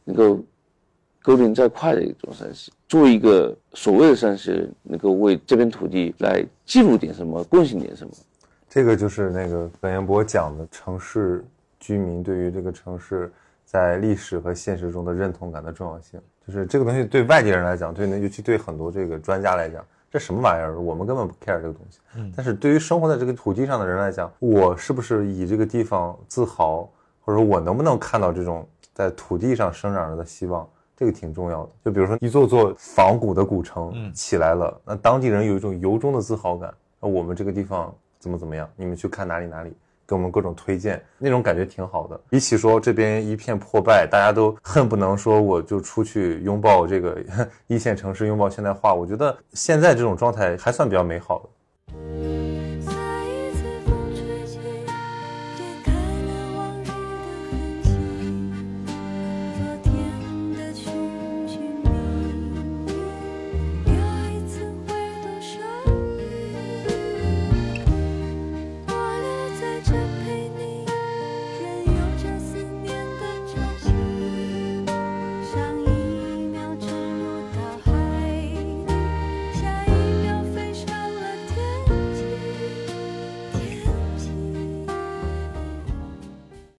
[0.03, 0.39] 能够
[1.21, 2.71] 勾连在一块的一种山西。
[2.87, 8.11] 作为一个所谓的山西人，能够为这片土地来记录点什么，贡献点什么。
[8.67, 11.43] 这个就是那个本彦博讲的城市
[11.79, 13.31] 居民对于这个城市
[13.65, 16.19] 在历史和现实中的认同感的重要性。
[16.47, 20.79] 就是这个东西对外地人来讲，对那尤其对很多这个专家来讲，这什么玩意儿？
[20.79, 21.99] 我们根本不 care 这个东西。
[22.35, 26.89] 但是对于生活在这个土地上的人来讲，我是不是以这个地方自豪，
[27.21, 30.67] 或者说我能不能看到这种在土地上生长着的希望？
[30.99, 31.69] 这个挺重要的。
[31.85, 36.73] 就比如说一座座仿古的古城起来了，那当地人有一种由衷的自豪感。
[36.99, 38.69] 那我们这个地方怎么怎么样？
[38.75, 39.71] 你们去看哪里哪里，
[40.05, 42.19] 给我们各种推荐，那种感觉挺好的。
[42.29, 47.17] 比起说这边一片破败，大家都恨不能说我就出去拥抱这个
[47.67, 52.38] 一线城市，拥抱现代化，我觉得现在这种状态还算比较美好的。